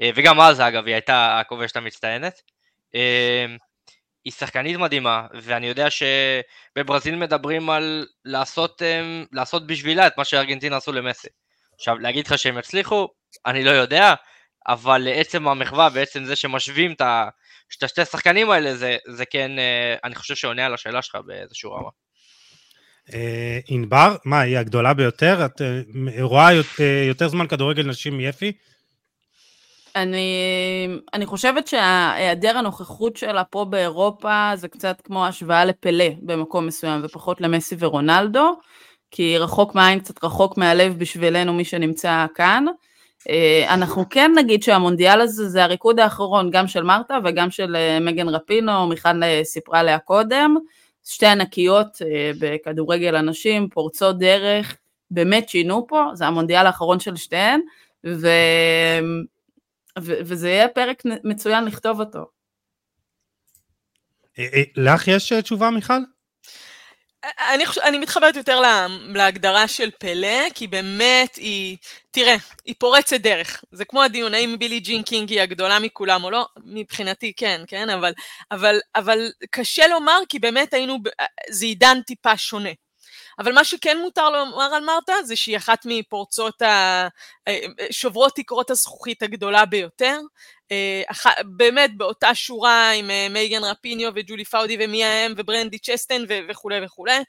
[0.01, 2.41] אה, וגם אז אגב היא הייתה הכובשת המצטיינת.
[2.95, 3.45] אה,
[4.25, 10.77] היא שחקנית מדהימה, ואני יודע שבברזיל מדברים על לעשות, אה, לעשות בשבילה את מה שארגנטינה
[10.77, 11.27] עשו למסי.
[11.75, 13.07] עכשיו, להגיד לך שהם יצליחו,
[13.45, 14.13] אני לא יודע,
[14.67, 17.01] אבל לעצם המחווה ועצם זה שמשווים את
[17.83, 19.51] השתי השחקנים האלה, זה, זה כן,
[20.03, 21.89] אני חושב שעונה על השאלה שלך באיזשהו רמה.
[23.13, 25.45] אה, ענבר, מה, היא הגדולה ביותר?
[25.45, 25.81] את אה,
[26.21, 26.49] רואה
[26.79, 28.51] אה, יותר זמן כדורגל נשים מיפי?
[29.95, 37.01] אני, אני חושבת שהיעדר הנוכחות שלה פה באירופה זה קצת כמו השוואה לפלה במקום מסוים
[37.03, 38.59] ופחות למסי ורונלדו,
[39.11, 42.65] כי רחוק מהעין קצת רחוק מהלב בשבילנו מי שנמצא כאן.
[43.67, 48.87] אנחנו כן נגיד שהמונדיאל הזה זה הריקוד האחרון גם של מרתה וגם של מגן רפינו,
[48.87, 49.09] מיכל
[49.43, 50.55] סיפרה עליה קודם.
[51.03, 54.77] שתי ענקיות אה, בכדורגל הנשים, פורצות דרך,
[55.11, 57.61] באמת שינו פה, זה המונדיאל האחרון של שתיהן,
[58.05, 58.27] ו...
[59.99, 60.13] ו...
[60.25, 62.25] וזה יהיה פרק מצוין לכתוב אותו.
[64.39, 65.93] אה, אה, לך יש תשובה, מיכל?
[67.23, 71.77] אני, אני מתחברת יותר לה, להגדרה של פלא, כי באמת היא,
[72.11, 73.63] תראה, היא פורצת דרך.
[73.71, 77.89] זה כמו הדיון, האם בילי ג'ין קינג היא הגדולה מכולם או לא, מבחינתי כן, כן,
[77.89, 78.13] אבל,
[78.51, 80.97] אבל, אבל קשה לומר, כי באמת היינו,
[81.49, 82.69] זה עידן טיפה שונה.
[83.39, 87.07] אבל מה שכן מותר לומר על מרתה זה שהיא אחת מפורצות ה...
[87.91, 90.19] שוברות תקרות הזכוכית הגדולה ביותר.
[91.07, 91.25] אח...
[91.45, 96.33] באמת באותה שורה עם מייגן רפיניו וג'ולי פאודי ומיה אם וברנדי צ'סטן ו...
[96.49, 97.19] וכולי וכולי.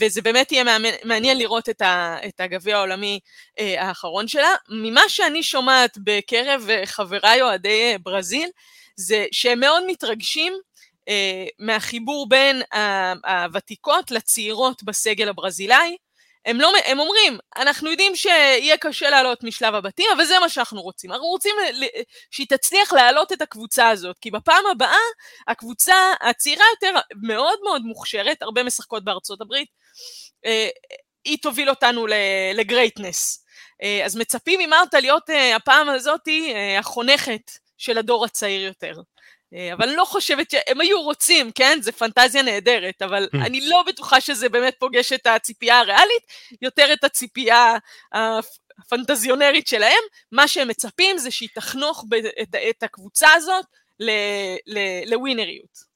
[0.00, 0.64] וזה באמת יהיה
[1.04, 2.16] מעניין לראות את, ה...
[2.26, 3.20] את הגביע העולמי
[3.58, 4.54] האחרון שלה.
[4.68, 8.48] ממה שאני שומעת בקרב חבריי אוהדי ברזיל,
[8.96, 10.58] זה שהם מאוד מתרגשים אה,
[11.58, 12.62] מהחיבור בין
[13.24, 15.96] הוותיקות לצעירות בסגל הברזילאי.
[16.46, 20.82] הם, לא, הם אומרים, אנחנו יודעים שיהיה קשה לעלות משלב הבתים, אבל זה מה שאנחנו
[20.82, 21.12] רוצים.
[21.12, 21.54] אנחנו רוצים
[22.30, 24.96] שהיא תצליח להעלות את הקבוצה הזאת, כי בפעם הבאה
[25.48, 29.68] הקבוצה הצעירה יותר מאוד מאוד מוכשרת, הרבה משחקות בארצות הברית,
[30.44, 30.68] אה,
[31.24, 32.06] היא תוביל אותנו
[32.54, 33.44] לגרייטנס.
[33.82, 38.94] אה, אז מצפים ממרתה להיות הפעם הזאתי החונכת של הדור הצעיר יותר.
[39.54, 41.78] אה, אבל אני לא חושבת שהם היו רוצים, כן?
[41.82, 43.38] זה פנטזיה נהדרת, אבל mm.
[43.38, 46.22] אני לא בטוחה שזה באמת פוגש את הציפייה הריאלית,
[46.62, 47.76] יותר את הציפייה
[48.78, 50.02] הפנטזיונרית שלהם.
[50.32, 52.04] מה שהם מצפים זה שהיא תחנוך
[52.42, 53.64] את, את הקבוצה הזאת
[55.06, 55.94] לווינריות.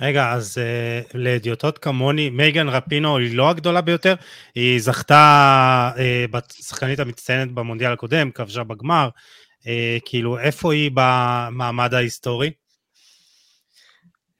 [0.00, 4.14] רגע, אז uh, לאדיוטות כמוני, מייגן רפינו היא לא הגדולה ביותר,
[4.54, 6.00] היא זכתה uh,
[6.30, 9.08] בשחקנית המצטיינת במונדיאל הקודם, כבשה בגמר,
[9.60, 9.66] uh,
[10.04, 12.50] כאילו, איפה היא במעמד ההיסטורי?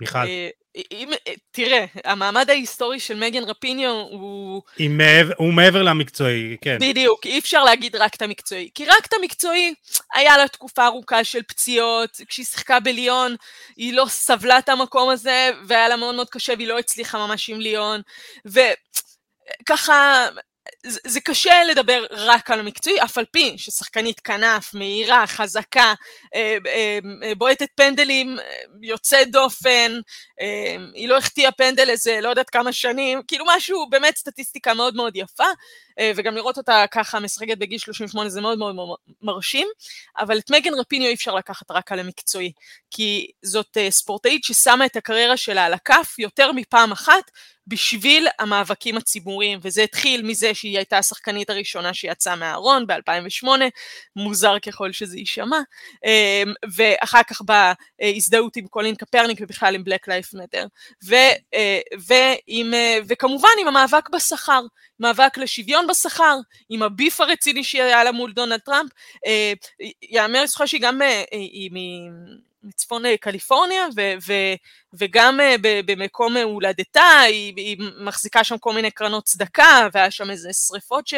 [0.00, 0.18] מיכל.
[0.18, 0.48] אה,
[0.90, 4.62] אם, אה, תראה, המעמד ההיסטורי של מגן רפיניו הוא...
[4.90, 6.78] מעבר, הוא מעבר למקצועי, כן.
[6.80, 8.70] בדיוק, אי אפשר להגיד רק את המקצועי.
[8.74, 9.74] כי רק את המקצועי,
[10.14, 13.34] היה לה תקופה ארוכה של פציעות, כשהיא שיחקה בליון,
[13.76, 17.50] היא לא סבלה את המקום הזה, והיה לה מאוד מאוד קשה, והיא לא הצליחה ממש
[17.50, 18.00] עם ליון.
[18.46, 20.28] וככה,
[20.86, 25.94] זה, זה קשה לדבר רק על המקצועי, אף על פי ששחקנית כנף, מהירה, חזקה,
[26.34, 28.36] אה, אה, אה, בועטת פנדלים,
[28.82, 30.00] יוצאת דופן,
[30.94, 35.16] היא לא החטיאה פנדל איזה לא יודעת כמה שנים, כאילו משהו, באמת סטטיסטיקה מאוד מאוד
[35.16, 35.44] יפה,
[36.16, 38.74] וגם לראות אותה ככה משחקת בגיל 38 זה מאוד מאוד
[39.22, 39.68] מרשים,
[40.18, 42.52] אבל את מגן רפיניו אי אפשר לקחת רק על המקצועי,
[42.90, 47.30] כי זאת ספורטאית ששמה את הקריירה שלה על הכף יותר מפעם אחת,
[47.70, 53.48] בשביל המאבקים הציבוריים, וזה התחיל מזה שהיא הייתה השחקנית הראשונה שיצאה מהארון ב-2008,
[54.16, 55.60] מוזר ככל שזה יישמע,
[56.04, 59.84] אמ, ואחר כך בהזדהות עם קולין קפרניק ובכלל עם
[61.54, 64.60] אה, ועם, אה, וכמובן עם המאבק בשכר,
[65.00, 66.36] מאבק לשוויון בשכר,
[66.68, 68.90] עם הביף הרציני שהיה לה מול דונלד טראמפ,
[69.26, 69.52] אה,
[70.02, 71.00] יאמר לזכות שהיא גם,
[71.30, 71.70] היא
[72.62, 74.54] מצפון אה, קליפורניה, ו- ו-
[74.92, 75.54] וגם אה,
[75.86, 81.14] במקום הולדתה, היא, היא מחזיקה שם כל מיני קרנות צדקה, והיה שם איזה שריפות ש-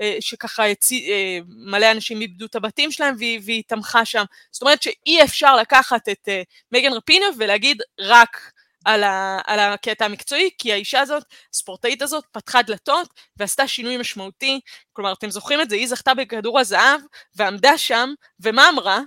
[0.00, 1.10] אה, שככה הצי,
[1.48, 4.24] מלא אנשים איבדו את הבתים שלהם, והיא, והיא תמכה שם.
[4.50, 6.28] זאת אומרת שאי אפשר לקחת את
[6.72, 8.52] מגן רפינו ולהגיד רק
[8.88, 11.22] על, ה, על הקטע המקצועי, כי האישה הזאת,
[11.54, 14.60] הספורטאית הזאת, פתחה דלתות ועשתה שינוי משמעותי.
[14.92, 17.00] כלומר, אתם זוכרים את זה, היא זכתה בכדור הזהב
[17.34, 18.10] ועמדה שם,
[18.40, 19.00] ומה אמרה?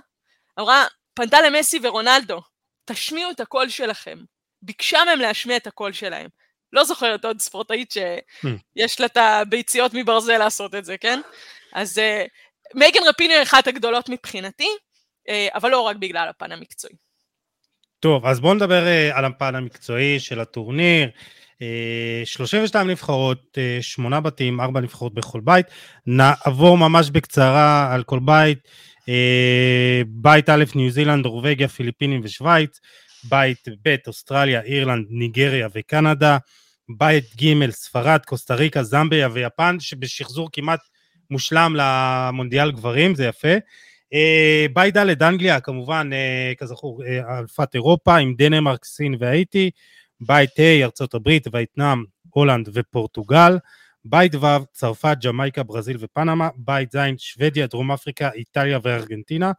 [0.60, 2.40] אמרה, פנתה למסי ורונלדו,
[2.84, 4.18] תשמיעו את הקול שלכם.
[4.62, 6.28] ביקשה מהם להשמיע את הקול שלהם.
[6.72, 11.20] לא זוכרת עוד ספורטאית שיש לה את הביציות מברזל לעשות את זה, כן?
[11.72, 12.28] אז uh,
[12.74, 14.68] מייגן רפיני היא אחת הגדולות מבחינתי,
[15.28, 16.94] uh, אבל לא רק בגלל הפן המקצועי.
[18.02, 21.08] טוב, אז בואו נדבר uh, על הפן המקצועי של הטורניר.
[21.54, 21.62] Uh,
[22.24, 25.66] 32 נבחרות, uh, 8 בתים, 4 נבחרות בכל בית.
[26.06, 28.58] נעבור ממש בקצרה על כל בית.
[29.08, 32.80] אה, בית א', ניו זילנד, נורבגיה, פיליפינים ושווייץ,
[33.24, 36.38] בית ב', אוסטרליה, אירלנד, ניגריה וקנדה,
[36.98, 40.80] בית ג', ספרד, קוסטה ריקה, זמביה ויפן, שבשחזור כמעט
[41.30, 43.54] מושלם למונדיאל גברים, זה יפה.
[44.12, 47.02] אה, בית ד', אנגליה, כמובן, אה, כזכור,
[47.38, 49.70] אלפת אירופה, עם דנמרק, סין והאיטי.
[50.26, 53.58] בית ה' ארצות הברית, וייטנאם, הולנד ופורטוגל,
[54.04, 59.52] בית ו' צרפת, ג'מייקה, ברזיל ופנמה, בית ז' שוודיה, דרום אפריקה, איטליה וארגנטינה,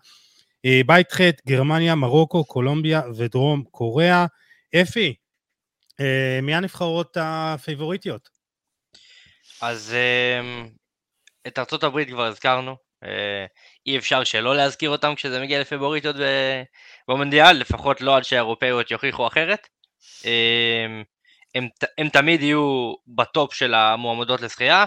[0.65, 4.25] אה, בית ח' גרמניה, מרוקו, קולומביה ודרום קוריאה.
[4.81, 5.13] אפי,
[5.99, 8.29] אה, מי הנבחרות הפייבוריטיות?
[9.61, 9.95] אז
[10.39, 10.69] אמ,
[11.47, 13.45] את ארצות הברית כבר הזכרנו, אה,
[13.85, 16.15] אי אפשר שלא להזכיר אותם כשזה מגיע לפייבוריטיות
[17.07, 19.67] במונדיאל, לפחות לא עד שהאירופאיות יוכיחו אחרת.
[20.25, 21.03] אמ,
[21.55, 21.67] הם,
[21.97, 24.85] הם תמיד יהיו בטופ של המועמדות לזכייה.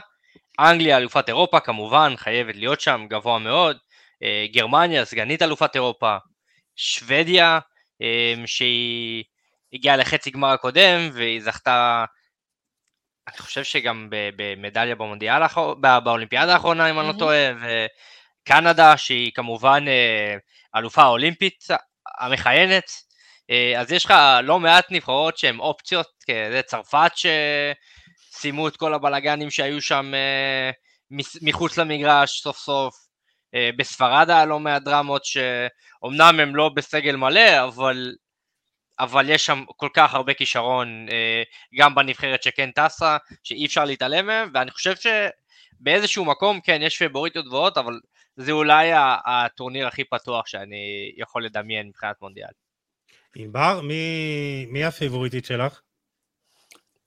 [0.61, 3.77] אנגליה, אלופת אירופה, כמובן, חייבת להיות שם, גבוה מאוד.
[4.23, 6.17] אה, גרמניה, סגנית אלופת אירופה.
[6.77, 7.59] שוודיה,
[8.01, 9.25] אמ, שהיא
[9.73, 12.05] הגיעה לחצי גמר הקודם, והיא זכתה,
[13.29, 15.43] אני חושב שגם במדליה במונדיאל,
[15.81, 17.53] באולימפיאדה האחרונה, אם אני לא טועה,
[18.47, 20.37] וקנדה, שהיא כמובן אה,
[20.77, 21.65] אלופה אולימפית
[22.19, 22.91] המכהנת.
[23.51, 29.51] אה, אז יש לך לא מעט נבחרות שהן אופציות, זה צרפת שסיימו את כל הבלגנים
[29.51, 30.71] שהיו שם אה,
[31.43, 32.97] מחוץ למגרש סוף סוף,
[33.77, 38.15] בספרד היה לא מעט דרמות שאומנם הם לא בסגל מלא, אבל,
[38.99, 41.07] אבל יש שם כל כך הרבה כישרון
[41.79, 47.47] גם בנבחרת שכן טסה, שאי אפשר להתעלם מהם, ואני חושב שבאיזשהו מקום כן יש פייבוריטיות
[47.47, 48.01] גבוהות, אבל
[48.37, 48.91] זה אולי
[49.27, 52.49] הטורניר הכי פתוח שאני יכול לדמיין מבחינת מונדיאל.
[53.37, 55.81] ענבר, מי, מי הפייבוריטית שלך?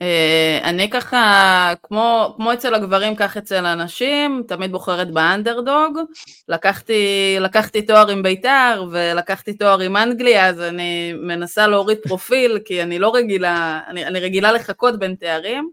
[0.04, 6.00] Uh, אני ככה, כמו, כמו אצל הגברים, כך אצל הנשים, תמיד בוחרת באנדרדוג.
[6.48, 12.84] לקחתי, לקחתי תואר עם בית"ר ולקחתי תואר עם אנגליה, אז אני מנסה להוריד פרופיל, כי
[12.84, 15.70] אני לא רגילה, אני, אני רגילה לחכות בין תארים.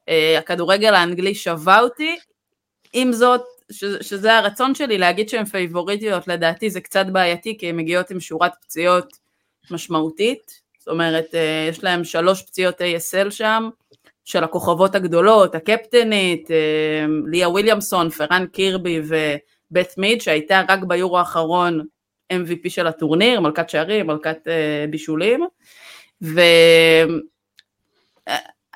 [0.00, 2.18] Uh, הכדורגל האנגלי שווה אותי.
[2.92, 3.42] עם זאת,
[4.00, 8.52] שזה הרצון שלי להגיד שהן פייבוריטיות, לדעתי זה קצת בעייתי, כי הן מגיעות עם שורת
[8.60, 9.18] פציעות
[9.70, 13.68] משמעותית, זאת אומרת, אה, יש להם שלוש פציעות ASL שם,
[14.24, 21.80] של הכוכבות הגדולות, הקפטנית, אה, ליה וויליאמסון, פרן קירבי ובית מיד, שהייתה רק ביורו האחרון
[22.32, 25.46] MVP של הטורניר, מלכת שערים, מלכת אה, בישולים,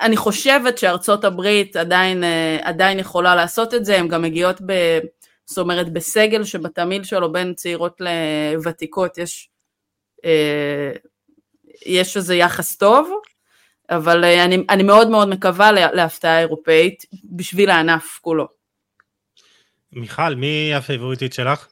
[0.05, 2.23] ואני חושבת שארצות הברית עדיין,
[2.61, 4.99] עדיין יכולה לעשות את זה, הן גם מגיעות ב...
[5.45, 9.49] זאת אומרת, בסגל שבתמיל שלו בין צעירות לוותיקות יש
[10.25, 10.91] אה,
[11.85, 13.09] יש איזה יחס טוב,
[13.89, 18.47] אבל אה, אני, אני מאוד מאוד מקווה להפתעה אירופאית בשביל הענף כולו.
[19.91, 21.67] מיכל, מי הפייבוריטית שלך?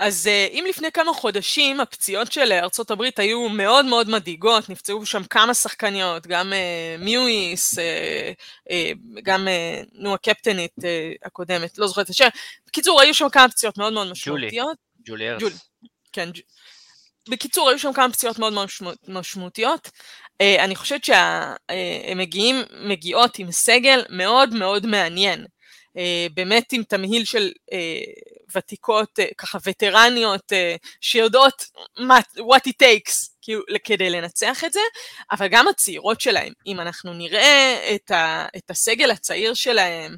[0.00, 5.06] אז אה, אם לפני כמה חודשים הפציעות של ארצות הברית היו מאוד מאוד מדאיגות, נפצעו
[5.06, 8.72] שם כמה שחקניות, גם uh, מיואיס, uh,
[9.22, 9.48] גם
[9.92, 10.74] נו הקפטנית
[11.24, 12.28] הקודמת, לא זוכרת את השם.
[12.66, 14.76] בקיצור, היו שם כמה פציעות מאוד מאוד משמעותיות.
[15.04, 15.70] ג'ולי, ג'ולי ארס.
[16.12, 16.28] כן,
[17.28, 18.52] בקיצור, היו שם כמה פציעות מאוד
[19.08, 19.90] משמעותיות.
[20.40, 22.24] אה, אני חושבת שהן אה,
[22.84, 25.46] מגיעות עם סגל מאוד מאוד מעניין.
[25.96, 27.52] אה, באמת עם תמהיל של
[28.54, 30.52] ותיקות, ככה וטרניות,
[31.00, 31.64] שיודעות
[32.38, 34.80] what it takes כאילו, כדי לנצח את זה,
[35.32, 40.16] אבל גם הצעירות שלהם, אם אנחנו נראה את, ה, את הסגל הצעיר שלהם,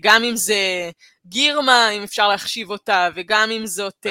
[0.00, 0.90] גם אם זה
[1.26, 4.06] גירמה, אם אפשר להחשיב אותה, וגם אם זאת...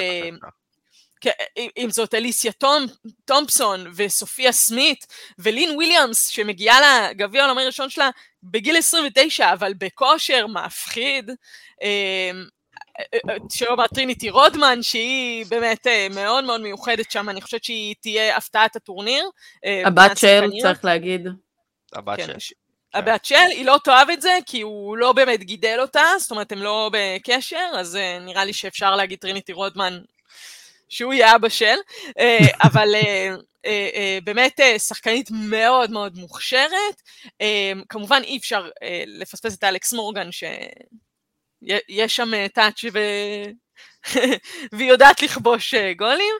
[1.76, 2.86] אם זאת אליסיה תום,
[3.24, 5.06] תומפסון וסופיה סמית
[5.38, 8.10] ולין וויליאמס שמגיעה לגביע העולמי הראשון שלה
[8.42, 11.30] בגיל 29 אבל בכושר מפחיד
[11.82, 12.44] אמ,
[13.50, 18.36] שלא לומר טריניטי רודמן שהיא באמת אה, מאוד מאוד מיוחדת שם אני חושבת שהיא תהיה
[18.36, 19.24] הפתעת הטורניר.
[19.64, 21.28] אה, הבת של צריך להגיד.
[21.92, 22.54] הבת כן, של.
[22.94, 26.52] הבת של, היא לא תאהב את זה, כי הוא לא באמת גידל אותה, זאת אומרת,
[26.52, 29.98] הם לא בקשר, אז אה, נראה לי שאפשר להגיד טריניטי רודמן
[30.92, 31.76] שהוא יהיה אבא של,
[32.18, 32.38] אה,
[32.68, 33.34] אבל אה,
[33.66, 37.02] אה, באמת שחקנית מאוד מאוד מוכשרת.
[37.88, 38.68] כמובן אי אפשר
[39.06, 42.98] לפספס את אלכס מורגן, שיש שם טאץ' ו...
[44.72, 46.34] והיא יודעת לכבוש גולים.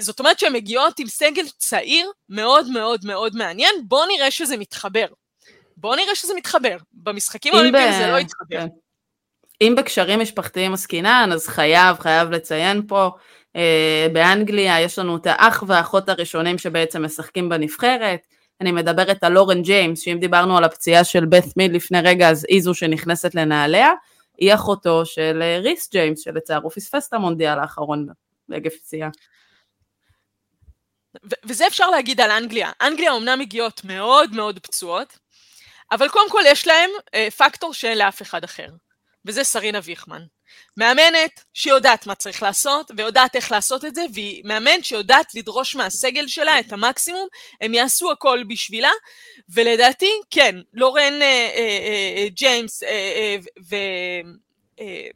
[0.00, 5.06] זאת אומרת שהן מגיעות עם סגל צעיר מאוד מאוד מאוד מעניין, בואו נראה שזה מתחבר.
[5.76, 6.76] בואו נראה שזה מתחבר.
[6.92, 7.98] במשחקים האולימפיים ב...
[7.98, 8.60] זה לא יתחבר.
[8.60, 8.66] כן.
[9.60, 13.10] אם בקשרים משפחתיים עסקינן, אז חייב, חייב לציין פה
[13.56, 18.20] אה, באנגליה יש לנו את האח והאחות הראשונים שבעצם משחקים בנבחרת.
[18.60, 22.46] אני מדברת על לורן ג'יימס, שאם דיברנו על הפציעה של בת מיד לפני רגע, אז
[22.48, 23.90] היא זו שנכנסת לנעליה.
[24.38, 28.06] היא אחותו של אה, ריס ג'יימס, שלצערו פספס את המונדיאל האחרון
[28.48, 29.08] בעגב פציעה.
[31.44, 32.70] וזה אפשר להגיד על אנגליה.
[32.82, 35.18] אנגליה אומנם מגיעות מאוד מאוד פצועות,
[35.92, 38.66] אבל קודם כל יש להם אה, פקטור שאין לאף אחד אחר,
[39.26, 40.22] וזה סרינה ויכמן.
[40.76, 46.26] מאמנת שיודעת מה צריך לעשות, ויודעת איך לעשות את זה, והיא מאמנת שיודעת לדרוש מהסגל
[46.26, 47.28] שלה את המקסימום,
[47.60, 48.90] הם יעשו הכל בשבילה,
[49.48, 53.36] ולדעתי, כן, לורן אה, אה, אה, ג'יימס אה, אה,
[53.70, 53.76] ו...
[54.80, 55.08] אה,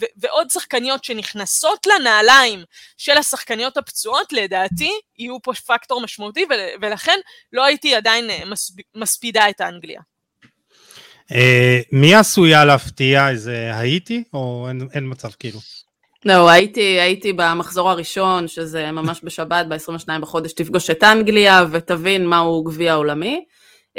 [0.00, 2.64] ו- ועוד שחקניות שנכנסות לנעליים
[2.96, 7.18] של השחקניות הפצועות, לדעתי, יהיו פה פקטור משמעותי, ול- ולכן
[7.52, 10.00] לא הייתי עדיין מספ- מספידה את האנגליה.
[11.34, 13.28] אה, מי עשויה להפתיע?
[13.28, 14.22] איזה הייתי?
[14.34, 15.58] או אין, אין מצב כאילו?
[16.24, 22.62] לא, הייתי, הייתי במחזור הראשון, שזה ממש בשבת, ב-22 בחודש, תפגוש את אנגליה ותבין מהו
[22.62, 23.44] גביע עולמי.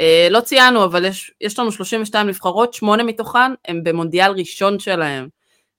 [0.00, 5.28] אה, לא ציינו, אבל יש, יש לנו 32 נבחרות, שמונה מתוכן הם במונדיאל ראשון שלהם.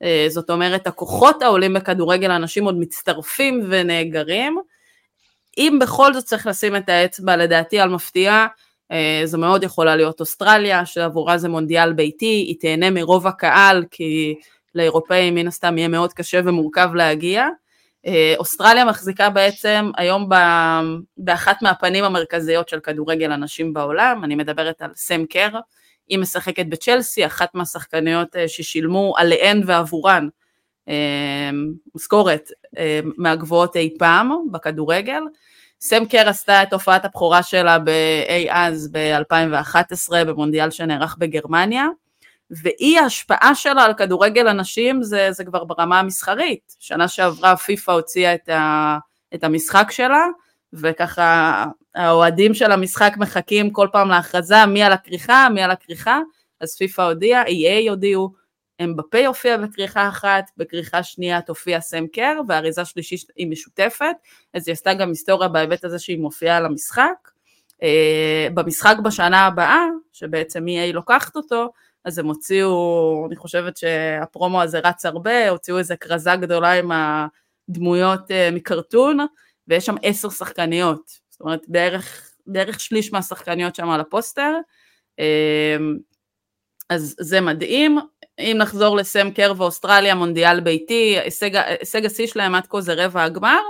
[0.03, 4.57] אה, זאת אומרת, הכוחות העולים בכדורגל, האנשים עוד מצטרפים ונאגרים.
[5.57, 8.45] אם בכל זאת צריך לשים את האצבע, לדעתי, על מפתיע, אה,
[9.25, 14.35] זו מאוד יכולה להיות אוסטרליה, שעבורה זה מונדיאל ביתי, היא תהנה מרוב הקהל, כי
[14.75, 17.47] לאירופאים מן הסתם יהיה מאוד קשה ומורכב להגיע.
[18.05, 20.29] אה, אוסטרליה מחזיקה בעצם היום
[21.17, 25.49] באחת מהפנים המרכזיות של כדורגל הנשים בעולם, אני מדברת על סם קר,
[26.07, 30.27] היא משחקת בצ'לסי, אחת מהשחקניות אה, ששילמו עליהן ועבורן
[31.95, 32.49] משכורת
[33.17, 35.21] מהגבוהות אי פעם בכדורגל.
[35.85, 41.87] סם קר עשתה את הופעת הבכורה שלה באי אז ב-2011 במונדיאל שנערך בגרמניה,
[42.63, 46.75] ואי ההשפעה שלה על כדורגל הנשים זה, זה כבר ברמה המסחרית.
[46.79, 48.97] שנה שעברה פיפ"א הוציאה את, ה,
[49.33, 50.25] את המשחק שלה,
[50.73, 51.65] וככה
[51.95, 56.19] האוהדים של המשחק מחכים כל פעם להכרזה מי על הכריכה, מי על הכריכה,
[56.61, 58.33] אז פיפ"א הודיעה, EA הודיעו,
[58.81, 64.15] אמבפה יופיע בכריכה אחת, בכריכה שנייה תופיע סם קר, והאריזה שלישית היא משותפת,
[64.53, 67.29] אז היא עשתה גם היסטוריה בהיבט הזה שהיא מופיעה על המשחק.
[67.73, 71.71] Uh, במשחק בשנה הבאה, שבעצם EA לוקחת אותו,
[72.05, 76.91] אז הם הוציאו, אני חושבת שהפרומו הזה רץ הרבה, הוציאו איזה כרזה גדולה עם
[77.69, 79.17] הדמויות uh, מקרטון,
[79.67, 84.53] ויש שם עשר שחקניות, זאת אומרת בערך, בערך שליש מהשחקניות שם על הפוסטר,
[85.21, 85.23] uh,
[86.89, 87.99] אז זה מדהים,
[88.39, 93.61] אם נחזור לסם קר ואוסטרליה, מונדיאל ביתי, הישג השיא שלהם עד כה זה רבע הגמר,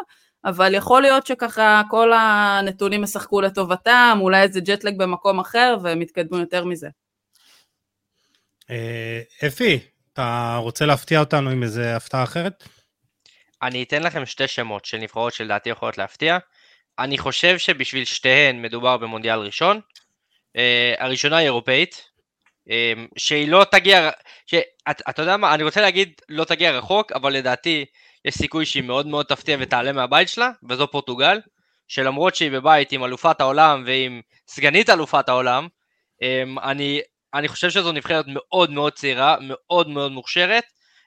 [0.46, 6.38] אבל יכול להיות שככה כל הנתונים ישחקו לטובתם, אולי איזה ג'טלג במקום אחר, והם יתקדמו
[6.38, 6.88] יותר מזה.
[8.70, 9.80] אה, אפי,
[10.14, 12.64] אתה רוצה להפתיע אותנו עם איזה הפתעה אחרת?
[13.62, 16.38] אני אתן לכם שתי שמות של נבחרות שלדעתי יכולות להפתיע.
[17.00, 19.80] אני חושב שבשביל שתיהן מדובר במונדיאל ראשון.
[20.58, 20.60] Uh,
[21.04, 22.10] הראשונה היא אירופאית,
[23.18, 24.10] שהיא לא תגיע,
[24.90, 27.86] אתה את יודע מה, אני רוצה להגיד לא תגיע רחוק, אבל לדעתי
[28.26, 31.40] יש סיכוי שהיא מאוד מאוד תפתיע ותעלה מהבית שלה, וזו פורטוגל,
[31.88, 35.68] שלמרות שהיא בבית עם אלופת העולם ועם סגנית אלופת העולם,
[36.22, 37.02] אמ, אני,
[37.34, 40.64] אני חושב שזו נבחרת מאוד מאוד צעירה, מאוד מאוד מוכשרת.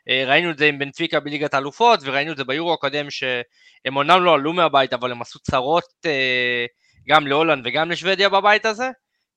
[0.09, 4.25] אה, ראינו את זה עם בנפיקה בליגת האלופות, וראינו את זה ביורו הקודם, שהם אומנם
[4.25, 6.67] לא עלו מהבית, אבל הם עשו צרות אה,
[7.09, 8.91] גם להולנד וגם לשוודיה בבית הזה.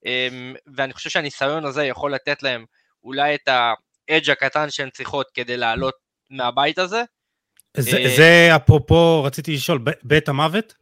[0.06, 2.66] אמ, ואני חושב שהניסיון הזה יכול לתת להם
[3.04, 5.94] אולי את האדג' הקטן שהן צריכות כדי לעלות
[6.30, 7.04] מהבית הזה.
[7.78, 10.74] זה, אה, זה אפרופו, רציתי לשאול, בית המוות?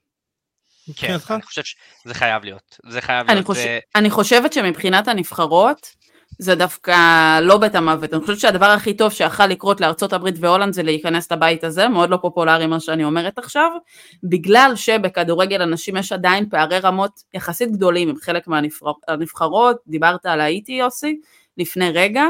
[0.95, 2.79] כן, אני חושב שזה חייב להיות.
[2.89, 3.47] זה חייב אני להיות.
[3.47, 3.79] חושב, זה...
[3.95, 5.95] אני חושבת שמבחינת הנבחרות,
[6.39, 8.13] זה דווקא לא בית המוות.
[8.13, 12.09] אני חושבת שהדבר הכי טוב שיכל לקרות לארצות הברית והולנד זה להיכנס לבית הזה, מאוד
[12.09, 13.71] לא פופולרי מה שאני אומרת עכשיו,
[14.23, 20.71] בגלל שבכדורגל אנשים יש עדיין פערי רמות יחסית גדולים עם חלק מהנבחרות, דיברת על האיטי
[20.71, 21.19] יוסי
[21.57, 22.25] לפני רגע,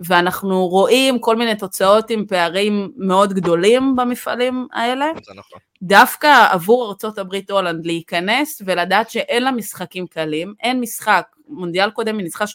[0.00, 5.06] ואנחנו רואים כל מיני תוצאות עם פערים מאוד גדולים במפעלים האלה.
[5.24, 5.58] זה נכון.
[5.82, 12.18] דווקא עבור ארצות הברית הולנד להיכנס ולדעת שאין לה משחקים קלים, אין משחק, מונדיאל קודם
[12.18, 12.46] היא ניצחה 13-0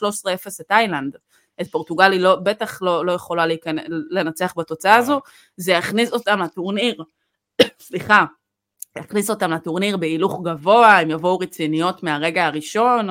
[0.62, 1.16] את איילנד,
[1.62, 5.22] את פורטוגל היא לא, בטח לא, לא יכולה להיכנס, לנצח בתוצאה הזו,
[5.58, 7.04] זה יכניס אותם לטורניר,
[7.88, 8.26] סליחה,
[8.98, 13.10] יכניס אותם לטורניר בהילוך גבוה, הם יבואו רציניות מהרגע הראשון,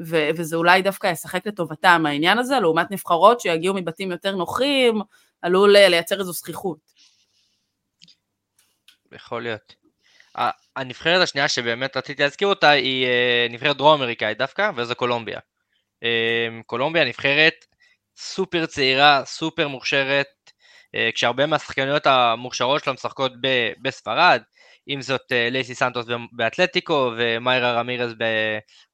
[0.00, 5.00] ו- וזה אולי דווקא ישחק לטובתם העניין הזה, לעומת נבחרות שיגיעו מבתים יותר נוחים,
[5.42, 6.78] עלול לייצר איזו זכיחות.
[9.12, 9.83] יכול להיות.
[10.76, 15.38] הנבחרת השנייה שבאמת רציתי להזכיר אותה היא אה, נבחרת דרום אמריקאית דווקא, וזו קולומביה.
[16.02, 17.54] אה, קולומביה נבחרת
[18.16, 20.26] סופר צעירה, סופר מוכשרת,
[20.94, 23.32] אה, כשהרבה מהשחקניות המוכשרות שלה משחקות
[23.82, 24.42] בספרד,
[24.88, 28.14] אם זאת לייסי סנטוס באתלטיקו ומיירה רמירז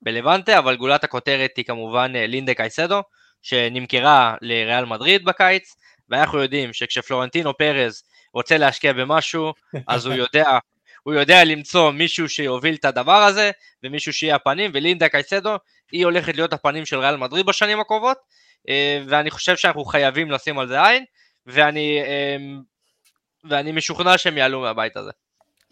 [0.02, 3.02] בלבנטה, אבל גולת הכותרת היא כמובן לינדה קייסדו,
[3.42, 5.76] שנמכרה לריאל מדריד בקיץ,
[6.08, 8.02] ואנחנו יודעים שכשפלורנטינו פרז
[8.34, 9.52] רוצה להשקיע במשהו,
[9.86, 10.48] אז הוא יודע,
[11.02, 13.50] הוא יודע למצוא מישהו שיוביל את הדבר הזה,
[13.84, 15.56] ומישהו שיהיה הפנים, ולינדה קייסדו,
[15.92, 18.18] היא הולכת להיות הפנים של ריאל מדריד בשנים הקרובות,
[18.68, 21.04] אה, ואני חושב שאנחנו חייבים לשים על זה עין,
[21.46, 22.60] ואני, אמ,
[23.44, 25.10] ואני משוכנע שהם יעלו מהבית הזה.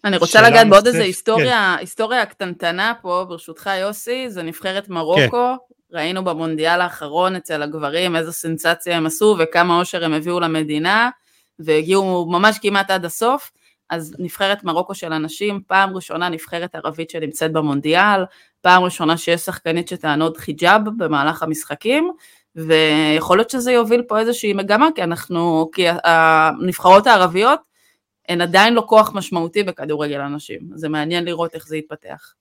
[0.05, 1.81] אני רוצה לגעת בעוד איזה היסטוריה, כן.
[1.81, 5.97] היסטוריה קטנטנה פה, ברשותך יוסי, זה נבחרת מרוקו, כן.
[5.97, 11.11] ראינו במונדיאל האחרון אצל הגברים איזו סנסציה הם עשו וכמה אושר הם הביאו למדינה,
[11.59, 13.51] והגיעו ממש כמעט עד הסוף.
[13.91, 18.24] אז נבחרת מרוקו של הנשים, פעם ראשונה נבחרת ערבית שנמצאת במונדיאל,
[18.61, 22.12] פעם ראשונה שיש שחקנית שתענוד חיג'אב במהלך המשחקים,
[22.57, 27.61] ויכול להיות שזה יוביל פה איזושהי מגמה, כי אנחנו, כי הנבחרות הערביות
[28.28, 32.34] הן עדיין לא כוח משמעותי בכדורגל הנשים, זה מעניין לראות איך זה יתפתח.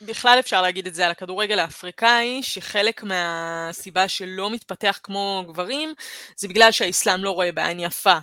[0.00, 5.94] בכלל אפשר להגיד את זה על הכדורגל האפריקאי, שחלק מהסיבה שלא מתפתח כמו גברים,
[6.36, 8.18] זה בגלל שהאסלאם לא רואה בעין יפה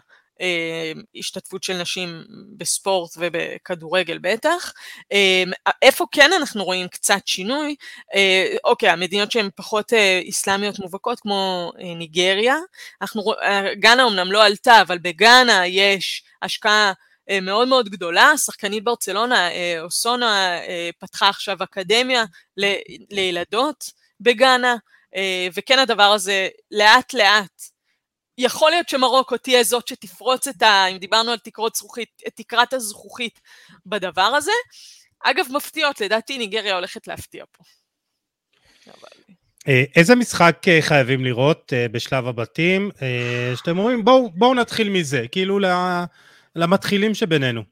[1.15, 2.23] השתתפות של נשים
[2.57, 4.73] בספורט ובכדורגל בטח.
[5.11, 5.43] אה,
[5.81, 7.75] איפה כן אנחנו רואים קצת שינוי?
[8.15, 9.93] אה, אוקיי, המדינות שהן פחות
[10.29, 12.55] אסלאמיות מובהקות כמו ניגריה,
[13.01, 13.23] אנחנו,
[13.79, 16.93] גאנה אמנם לא עלתה, אבל בגאנה יש השקעה
[17.41, 19.49] מאוד מאוד גדולה, שחקנית ברצלונה,
[19.81, 20.59] אוסונה,
[20.99, 22.23] פתחה עכשיו אקדמיה
[23.11, 23.85] לילדות
[24.19, 24.75] בגאנה,
[25.53, 27.72] וכן הדבר הזה לאט לאט
[28.37, 30.85] יכול להיות שמרוקו תהיה זאת שתפרוץ את ה...
[30.85, 33.39] אם דיברנו על תקרות זכוכית, את תקרת הזכוכית
[33.85, 34.51] בדבר הזה.
[35.23, 37.63] אגב, מפתיעות, לדעתי ניגריה הולכת להפתיע פה.
[39.67, 42.91] אה, איזה משחק אה, חייבים לראות אה, בשלב הבתים?
[43.55, 45.59] שאתם אומרים, בואו בוא נתחיל מזה, כאילו
[46.55, 47.63] למתחילים שבינינו.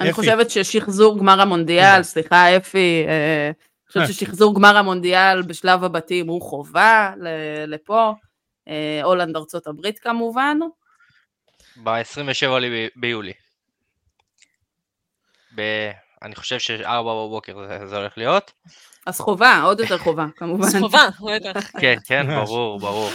[0.00, 0.16] אני אפי.
[0.16, 7.12] חושבת ששחזור גמר המונדיאל, סליחה אפי, אני חושבת ששחזור גמר המונדיאל בשלב הבתים הוא חובה
[7.66, 8.12] לפה.
[8.68, 10.58] אה, הולנד ארצות הברית כמובן.
[11.76, 12.48] ב-27
[12.96, 13.32] ביולי.
[15.56, 15.90] ב...
[16.22, 18.52] אני חושב ש-4 בבוקר זה, זה הולך להיות.
[19.06, 20.66] אז חובה, עוד יותר חובה, כמובן.
[20.66, 21.08] אז חובה,
[21.80, 23.10] כן, כן, ברור, ברור.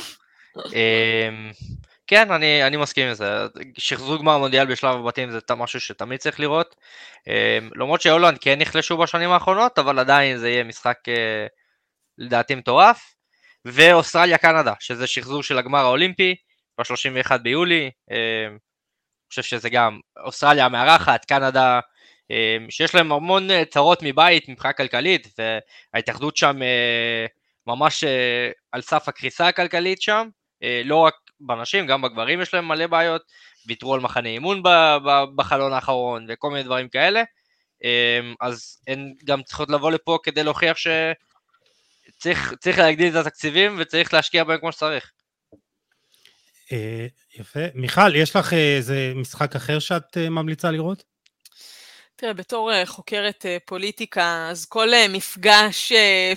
[0.57, 1.51] אמ,
[2.07, 3.45] כן, אני, אני מסכים עם זה.
[3.77, 6.75] שחזור גמר מונדיאל בשלב הבתים זה משהו שתמיד צריך לראות.
[7.27, 11.47] אמ, למרות שהולנד כן נחלשו בשנים האחרונות, אבל עדיין זה יהיה משחק אה,
[12.17, 13.10] לדעתי מטורף.
[13.65, 16.35] ואוסטרליה קנדה, שזה שחזור של הגמר האולימפי
[16.77, 18.57] ב-31 ביולי, אה, אני
[19.29, 21.79] חושב שזה גם אוסטרליה המארחת, קנדה,
[22.31, 25.27] אה, שיש להם המון צרות מבית מבחינה כלכלית,
[25.93, 27.25] וההתאחדות שם אה,
[27.67, 28.03] ממש
[28.71, 30.27] על סף הקריסה הכלכלית שם,
[30.83, 33.21] לא רק בנשים, גם בגברים יש להם מלא בעיות,
[33.67, 34.63] ויתרו על מחנה אימון
[35.35, 37.23] בחלון האחרון וכל מיני דברים כאלה,
[38.41, 40.87] אז הן גם צריכות לבוא לפה כדי להוכיח ש...
[42.21, 45.11] צריך, צריך להגדיל את התקציבים וצריך להשקיע בהם כמו שצריך.
[46.71, 47.07] אה,
[47.39, 47.59] יפה.
[47.73, 51.03] מיכל, יש לך אה, איזה משחק אחר שאת אה, ממליצה לראות?
[52.15, 55.91] תראה, בתור חוקרת פוליטיקה, אז כל מפגש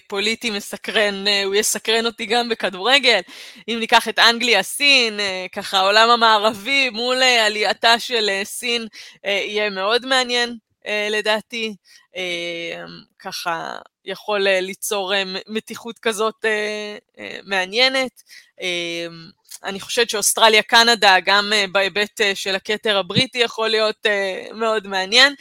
[0.08, 3.20] פוליטי מסקרן, הוא יסקרן אותי גם בכדורגל.
[3.68, 5.20] אם ניקח את אנגליה, סין,
[5.52, 8.86] ככה העולם המערבי מול עלייתה של סין,
[9.24, 10.56] יהיה מאוד מעניין
[11.10, 11.76] לדעתי.
[13.24, 18.22] ככה יכול אה, ליצור אה, מתיחות כזאת אה, מעניינת.
[19.64, 24.06] אני חושבת שאוסטרליה-קנדה, גם בהיבט של הכתר הבריטי, יכול להיות
[24.54, 25.34] מאוד מעניין.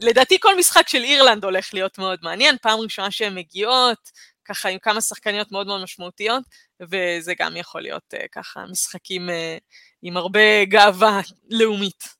[0.00, 4.10] ולדעתי כל משחק של אירלנד הולך להיות מאוד מעניין, פעם ראשונה שהן מגיעות,
[4.44, 6.42] ככה עם כמה שחקניות מאוד מאוד משמעותיות,
[6.80, 9.28] וזה גם יכול להיות ככה משחקים
[10.02, 12.15] עם הרבה גאווה לאומית.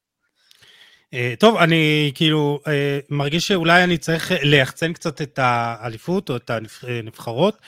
[1.16, 6.50] אה, טוב, אני כאילו אה, מרגיש שאולי אני צריך ליחצן קצת את האליפות או את
[6.50, 7.58] הנבחרות.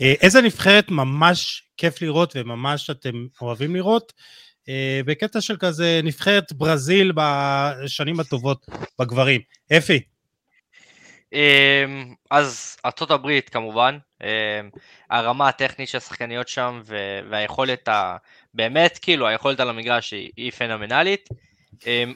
[0.00, 4.12] אה, איזה נבחרת ממש כיף לראות וממש אתם אוהבים לראות?
[5.04, 8.66] בקטע של כזה נבחרת ברזיל בשנים הטובות
[8.98, 9.40] בגברים.
[9.76, 10.00] אפי.
[12.30, 13.98] אז ארצות הברית כמובן,
[15.10, 16.82] הרמה הטכנית של השחקניות שם
[17.30, 17.88] והיכולת,
[18.54, 21.28] באמת כאילו היכולת על המגרש היא פנומנלית.
[21.86, 22.14] אמ,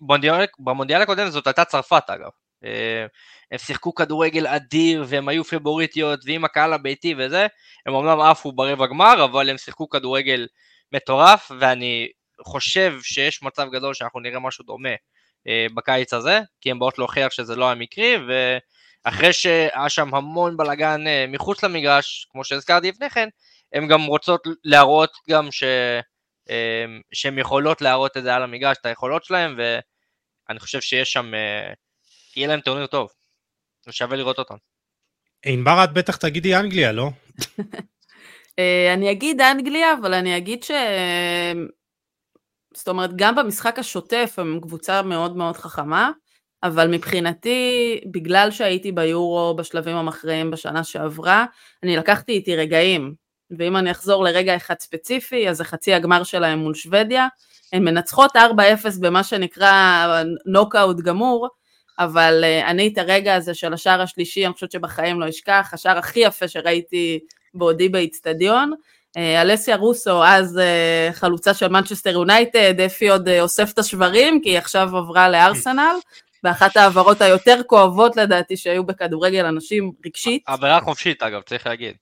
[0.00, 2.30] במונדיאל, במונדיאל הקודם זאת הייתה צרפת אגב.
[2.64, 2.70] אמ,
[3.52, 7.46] הם שיחקו כדורגל אדיר והם היו פיבוריטיות ועם הקהל הביתי וזה,
[7.86, 10.46] הם אמנם עפו ברבע גמר אבל הם שיחקו כדורגל
[10.92, 12.08] מטורף ואני
[12.44, 14.94] חושב שיש מצב גדול שאנחנו נראה משהו דומה
[15.48, 18.14] אה, בקיץ הזה, כי הם באות להוכיח שזה לא המקרי
[19.06, 23.28] ואחרי שהיה שם המון בלאגן אה, מחוץ למגרש, כמו שהזכרתי לפני כן,
[23.72, 25.64] הם גם רוצות להראות גם ש...
[26.50, 31.34] אמ, שהן יכולות להראות את זה על המגרש, את היכולות שלהן, ואני חושב שיש שם,
[31.34, 31.72] אה,
[32.36, 33.08] יהיה להם טורניר טוב,
[33.86, 34.54] ושווה לראות אותם.
[35.44, 37.10] ענבר, את בטח תגידי אנגליה, לא?
[38.58, 40.70] אה, אני אגיד אנגליה, אבל אני אגיד ש...
[42.74, 46.10] זאת אומרת, גם במשחק השוטף הם קבוצה מאוד מאוד חכמה,
[46.62, 51.44] אבל מבחינתי, בגלל שהייתי ביורו בשלבים המכריעים בשנה שעברה,
[51.82, 53.14] אני לקחתי איתי רגעים
[53.58, 57.26] ואם אני אחזור לרגע אחד ספציפי, אז זה חצי הגמר שלהם מול שוודיה,
[57.72, 58.38] הן מנצחות 4-0
[59.00, 60.06] במה שנקרא
[60.46, 61.48] נוקאוט גמור,
[61.98, 65.98] אבל uh, אני את הרגע הזה של השער השלישי, אני חושבת שבחיים לא אשכח, השער
[65.98, 67.18] הכי יפה שראיתי
[67.54, 68.72] בעודי באיצטדיון.
[69.18, 74.48] Uh, אלסיה רוסו, אז uh, חלוצה של מנצ'סטר יונייטד, אפי עוד אוסף את השברים, כי
[74.50, 75.94] היא עכשיו עברה לארסנל,
[76.44, 80.42] ואחת העברות היותר כואבות לדעתי שהיו בכדורגל אנשים רגשית.
[80.46, 81.94] עבירה חופשית אגב, צריך להגיד.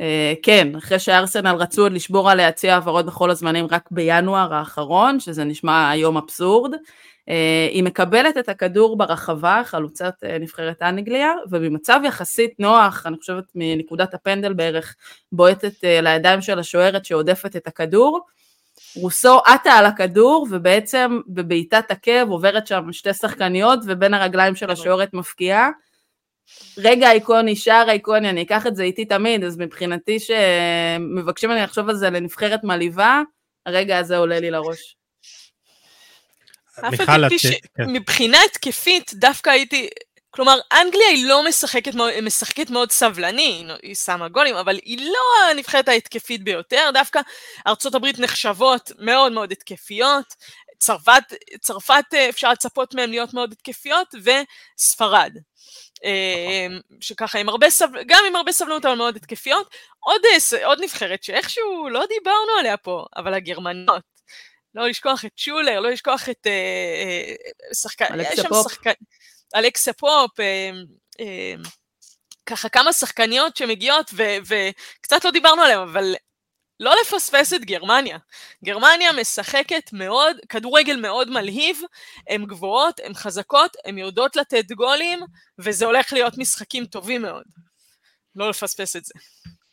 [0.00, 0.04] Uh,
[0.42, 5.44] כן, אחרי שארסנל רצו עוד לשבור עליה צי העברות בכל הזמנים רק בינואר האחרון, שזה
[5.44, 6.74] נשמע היום אבסורד.
[6.74, 7.32] Uh,
[7.70, 14.14] היא מקבלת את הכדור ברחבה, חלוצת uh, נבחרת אנגליה, ובמצב יחסית נוח, אני חושבת מנקודת
[14.14, 14.96] הפנדל בערך,
[15.32, 18.20] בועטת לידיים של השוערת שעודפת את הכדור.
[18.96, 25.14] רוסו עטה על הכדור, ובעצם בבעיטת עקב עוברת שם שתי שחקניות, ובין הרגליים של השוערת
[25.14, 25.70] מפקיעה.
[26.78, 31.88] רגע איקוני, שער איקוני, אני אקח את זה איתי תמיד, אז מבחינתי שמבקשים ממני לחשוב
[31.88, 33.22] על זה לנבחרת מלאיבה,
[33.66, 34.96] הרגע הזה עולה לי לראש.
[36.78, 39.88] אף על פי שמבחינה התקפית דווקא הייתי,
[40.30, 45.88] כלומר אנגליה היא לא משחקת משחקת מאוד סבלני, היא שמה גולים, אבל היא לא הנבחרת
[45.88, 47.20] ההתקפית ביותר, דווקא
[47.66, 50.34] ארצות הברית נחשבות מאוד מאוד התקפיות,
[50.78, 51.22] צרפת,
[51.60, 55.32] צרפת אפשר לצפות מהן להיות מאוד התקפיות, וספרד.
[56.04, 59.74] אמ, שככה עם הרבה סבלנות, גם עם הרבה סבלנות אבל מאוד התקפיות.
[60.00, 64.02] עוד, אה, עוד נבחרת שאיכשהו לא דיברנו עליה פה, אבל הגרמנות.
[64.74, 68.72] לא לשכוח את שולר, לא לשכוח את אה, אה, שחקן, אלכסה פופ.
[68.72, 68.92] שחקן,
[69.56, 70.70] אלכסה פופ, אה,
[71.20, 71.54] אה,
[72.46, 76.14] ככה כמה שחקניות שמגיעות ו, וקצת לא דיברנו עליהן, אבל
[76.82, 78.18] לא לפספס את גרמניה.
[78.64, 81.80] גרמניה משחקת מאוד, כדורגל מאוד מלהיב,
[82.28, 85.20] הן גבוהות, הן חזקות, הן יודעות לתת גולים,
[85.58, 87.44] וזה הולך להיות משחקים טובים מאוד.
[88.36, 89.14] לא לפספס את זה.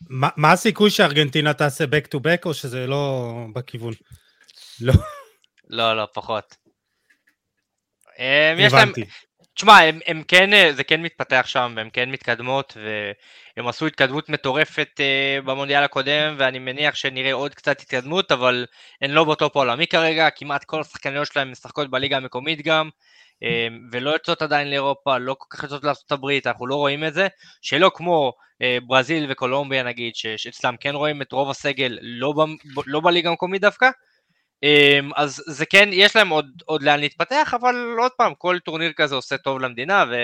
[0.10, 3.94] ما, מה הסיכוי שארגנטינה תעשה back to back, או שזה לא בכיוון?
[4.82, 4.94] לא.
[5.70, 6.56] לא, לא, פחות.
[8.66, 9.06] הבנתי.
[9.60, 12.78] תשמע, הם, הם כן, אה, זה כן מתפתח שם, והם כן מתקדמות,
[13.58, 18.66] והם עשו התקדמות מטורפת uh, במונדיאל הקודם, ואני מניח שנראה עוד קצת התקדמות, אבל
[19.02, 24.10] הן לא בטופ העולמי כרגע, כמעט כל השחקניות שלהם משחקות בליגה המקומית גם, um, ולא
[24.10, 27.28] יוצאות עדיין לאירופה, לא כל כך יוצאות לארה"ב, אנחנו לא רואים את זה,
[27.62, 28.34] שלא כמו
[28.64, 32.40] uh, ברזיל וקולומביה נגיד, שאצלם כן רואים את רוב הסגל לא, ב,
[32.86, 33.90] לא בליגה המקומית דווקא,
[35.16, 39.16] אז זה כן, יש להם עוד, עוד לאן להתפתח, אבל עוד פעם, כל טורניר כזה
[39.16, 40.16] עושה טוב למדינה, ו,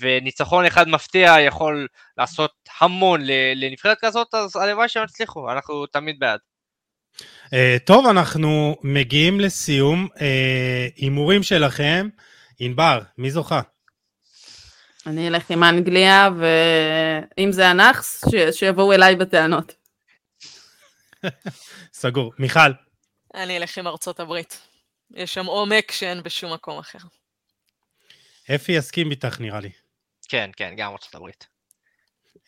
[0.00, 1.86] וניצחון אחד מפתיע יכול
[2.18, 2.50] לעשות
[2.80, 3.20] המון
[3.54, 6.40] לנבחרת כזאת, אז הלוואי שהם יצליחו, אנחנו תמיד בעד.
[7.46, 10.08] Uh, טוב, אנחנו מגיעים לסיום.
[10.20, 12.08] אה, הימורים uh, שלכם.
[12.58, 13.60] ענבר, מי זוכה?
[15.06, 19.74] אני אלך עם אנגליה, ואם זה הנאחס, שיבואו אליי בטענות.
[21.92, 22.32] סגור.
[22.38, 22.89] מיכל.
[23.34, 24.60] אני אלך עם ארצות הברית.
[25.14, 26.98] יש שם עומק שאין בשום מקום אחר.
[28.54, 29.70] אפי יסכים איתך נראה לי.
[30.28, 31.46] כן, כן, גם ארצות הברית.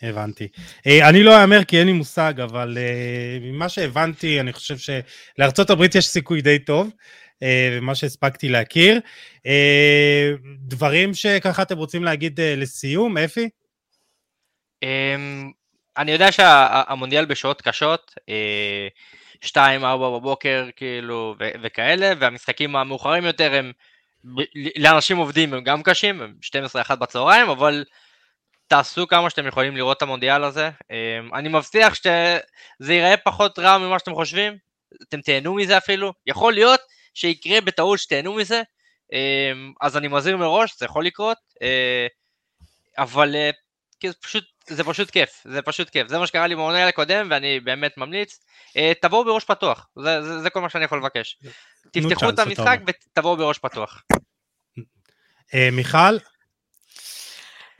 [0.02, 0.48] הבנתי.
[0.86, 5.70] אה, אני לא אאמר כי אין לי מושג, אבל אה, ממה שהבנתי, אני חושב שלארצות
[5.70, 6.90] הברית יש סיכוי די טוב,
[7.42, 9.00] ומה אה, שהספקתי להכיר.
[10.58, 13.48] דברים שככה אתם רוצים להגיד לסיום, אפי?
[14.82, 15.50] אמ,
[15.96, 18.14] אני יודע שהמונדיאל בשעות קשות,
[19.44, 19.56] 2-4
[19.96, 23.72] בבוקר כאילו ו- וכאלה, והמשחקים המאוחרים יותר הם
[24.76, 26.34] לאנשים עובדים הם גם קשים, הם
[26.90, 27.84] 12-1 בצהריים, אבל
[28.66, 30.70] תעשו כמה שאתם יכולים לראות את המונדיאל הזה.
[30.90, 34.56] אמ, אני מבטיח שזה ייראה פחות רע ממה שאתם חושבים,
[35.08, 36.80] אתם תהנו מזה אפילו, יכול להיות
[37.14, 38.62] שיקרה בטעות שתהנו מזה,
[39.12, 42.06] אמ, אז אני מזהיר מראש, זה יכול לקרות, אה,
[42.98, 43.50] אבל אה,
[44.22, 47.98] פשוט זה פשוט כיף, זה פשוט כיף, זה מה שקרה לי במונדיאל הקודם ואני באמת
[47.98, 48.40] ממליץ,
[48.76, 51.38] אה, תבואו בראש פתוח, זה, זה, זה כל מה שאני יכול לבקש.
[51.90, 54.02] תפתחו את המשחק ותבואו בראש פתוח.
[55.54, 56.16] אה, מיכל?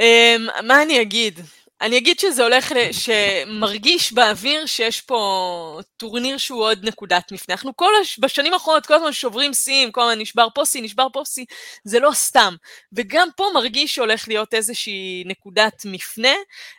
[0.00, 1.40] אמ, מה אני אגיד?
[1.82, 7.54] אני אגיד שזה הולך, שמרגיש באוויר שיש פה טורניר שהוא עוד נקודת מפנה.
[7.54, 8.18] אנחנו כל הש...
[8.18, 11.44] בשנים האחרונות כל הזמן שוברים שיאים, כל הזמן נשבר פה שיא, נשבר פה שיא,
[11.84, 12.54] זה לא סתם.
[12.92, 16.34] וגם פה מרגיש שהולך להיות איזושהי נקודת מפנה,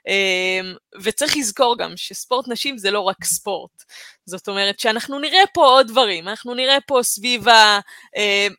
[0.07, 0.73] אמ,
[1.03, 3.83] וצריך לזכור גם שספורט נשים זה לא רק ספורט.
[4.25, 7.45] זאת אומרת שאנחנו נראה פה עוד דברים, אנחנו נראה פה סביב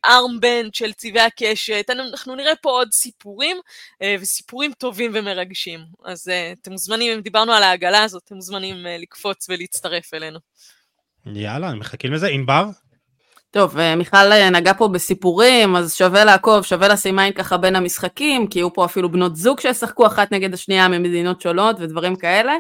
[0.05, 3.57] הארמבנד אמ, של צבעי הקשת, אנחנו נראה פה עוד סיפורים,
[4.03, 5.81] אה, וסיפורים טובים ומרגשים.
[6.05, 10.39] אז אה, אתם מוזמנים, אם דיברנו על העגלה הזאת, אתם מוזמנים אה, לקפוץ ולהצטרף אלינו.
[11.27, 12.29] יאללה, אני מחכים לזה.
[12.29, 12.65] ענבר?
[13.55, 17.77] טוב, אה, מיכל אה, נגע פה בסיפורים, אז שווה לעקוב, שווה לשים עין ככה בין
[17.77, 22.53] המשחקים, כי יהיו פה אפילו בנות זוג שישחקו אחת נגד השנייה ממדינות שונות ודברים כאלה.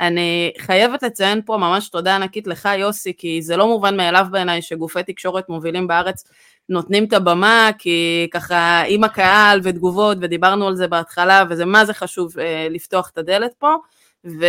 [0.00, 4.62] אני חייבת לציין פה ממש תודה ענקית לך יוסי, כי זה לא מובן מאליו בעיניי
[4.62, 6.24] שגופי תקשורת מובילים בארץ
[6.68, 11.94] נותנים את הבמה, כי ככה עם הקהל ותגובות, ודיברנו על זה בהתחלה, וזה מה זה
[11.94, 13.74] חשוב אה, לפתוח את הדלת פה.
[14.24, 14.44] ו...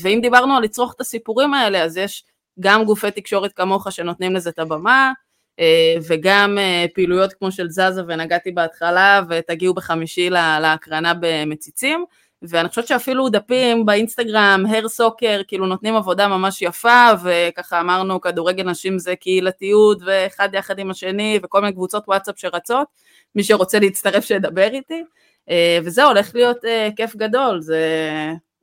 [0.00, 2.24] ואם דיברנו על לצרוך את הסיפורים האלה, אז יש
[2.60, 5.12] גם גופי תקשורת כמוך שנותנים לזה את הבמה,
[5.60, 12.04] אה, וגם אה, פעילויות כמו של זזה ונגעתי בהתחלה, ותגיעו בחמישי להקרנה במציצים.
[12.42, 18.64] ואני חושבת שאפילו דפים באינסטגרם, הר סוקר, כאילו נותנים עבודה ממש יפה, וככה אמרנו, כדורגל
[18.70, 22.86] נשים זה קהילתיות, ואחד יחד עם השני, וכל מיני קבוצות וואטסאפ שרצות,
[23.34, 25.04] מי שרוצה להצטרף שידבר איתי,
[25.50, 26.58] אה, וזה הולך להיות
[26.96, 27.88] כיף גדול, זה,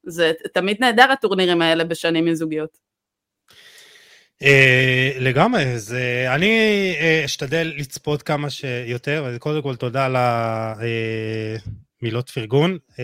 [0.04, 2.87] זה תמיד נהדר הטורנירים האלה בשנים עם זוגיות.
[4.44, 4.46] Uh,
[5.20, 10.16] לגמרי, זה, אני uh, אשתדל לצפות כמה שיותר, קודם כל תודה על
[12.02, 12.96] המילות uh, פרגון, uh,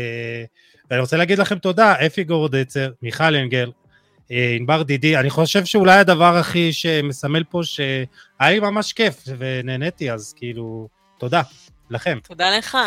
[0.89, 5.97] ואני רוצה להגיד לכם תודה, אפי גורדצר, מיכל אנגל, uh, ענבר דידי, אני חושב שאולי
[5.97, 10.87] הדבר הכי שמסמל פה שהיה לי ממש כיף ונהניתי, אז כאילו,
[11.19, 11.41] תודה
[11.89, 12.19] לכם.
[12.27, 12.77] תודה לך.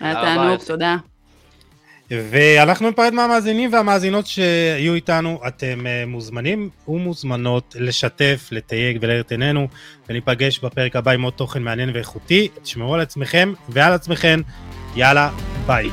[0.00, 0.96] היה תענוג, תודה.
[2.10, 9.68] ואנחנו ניפרד מהמאזינים והמאזינות שיהיו איתנו, אתם אה, מוזמנים ומוזמנות לשתף, לתייג ולהאיר את עינינו,
[10.08, 12.48] וניפגש בפרק הבא עם עוד תוכן מעניין ואיכותי.
[12.62, 14.40] תשמרו על עצמכם ועל עצמכם,
[14.96, 15.30] יאללה,
[15.66, 15.90] ביי.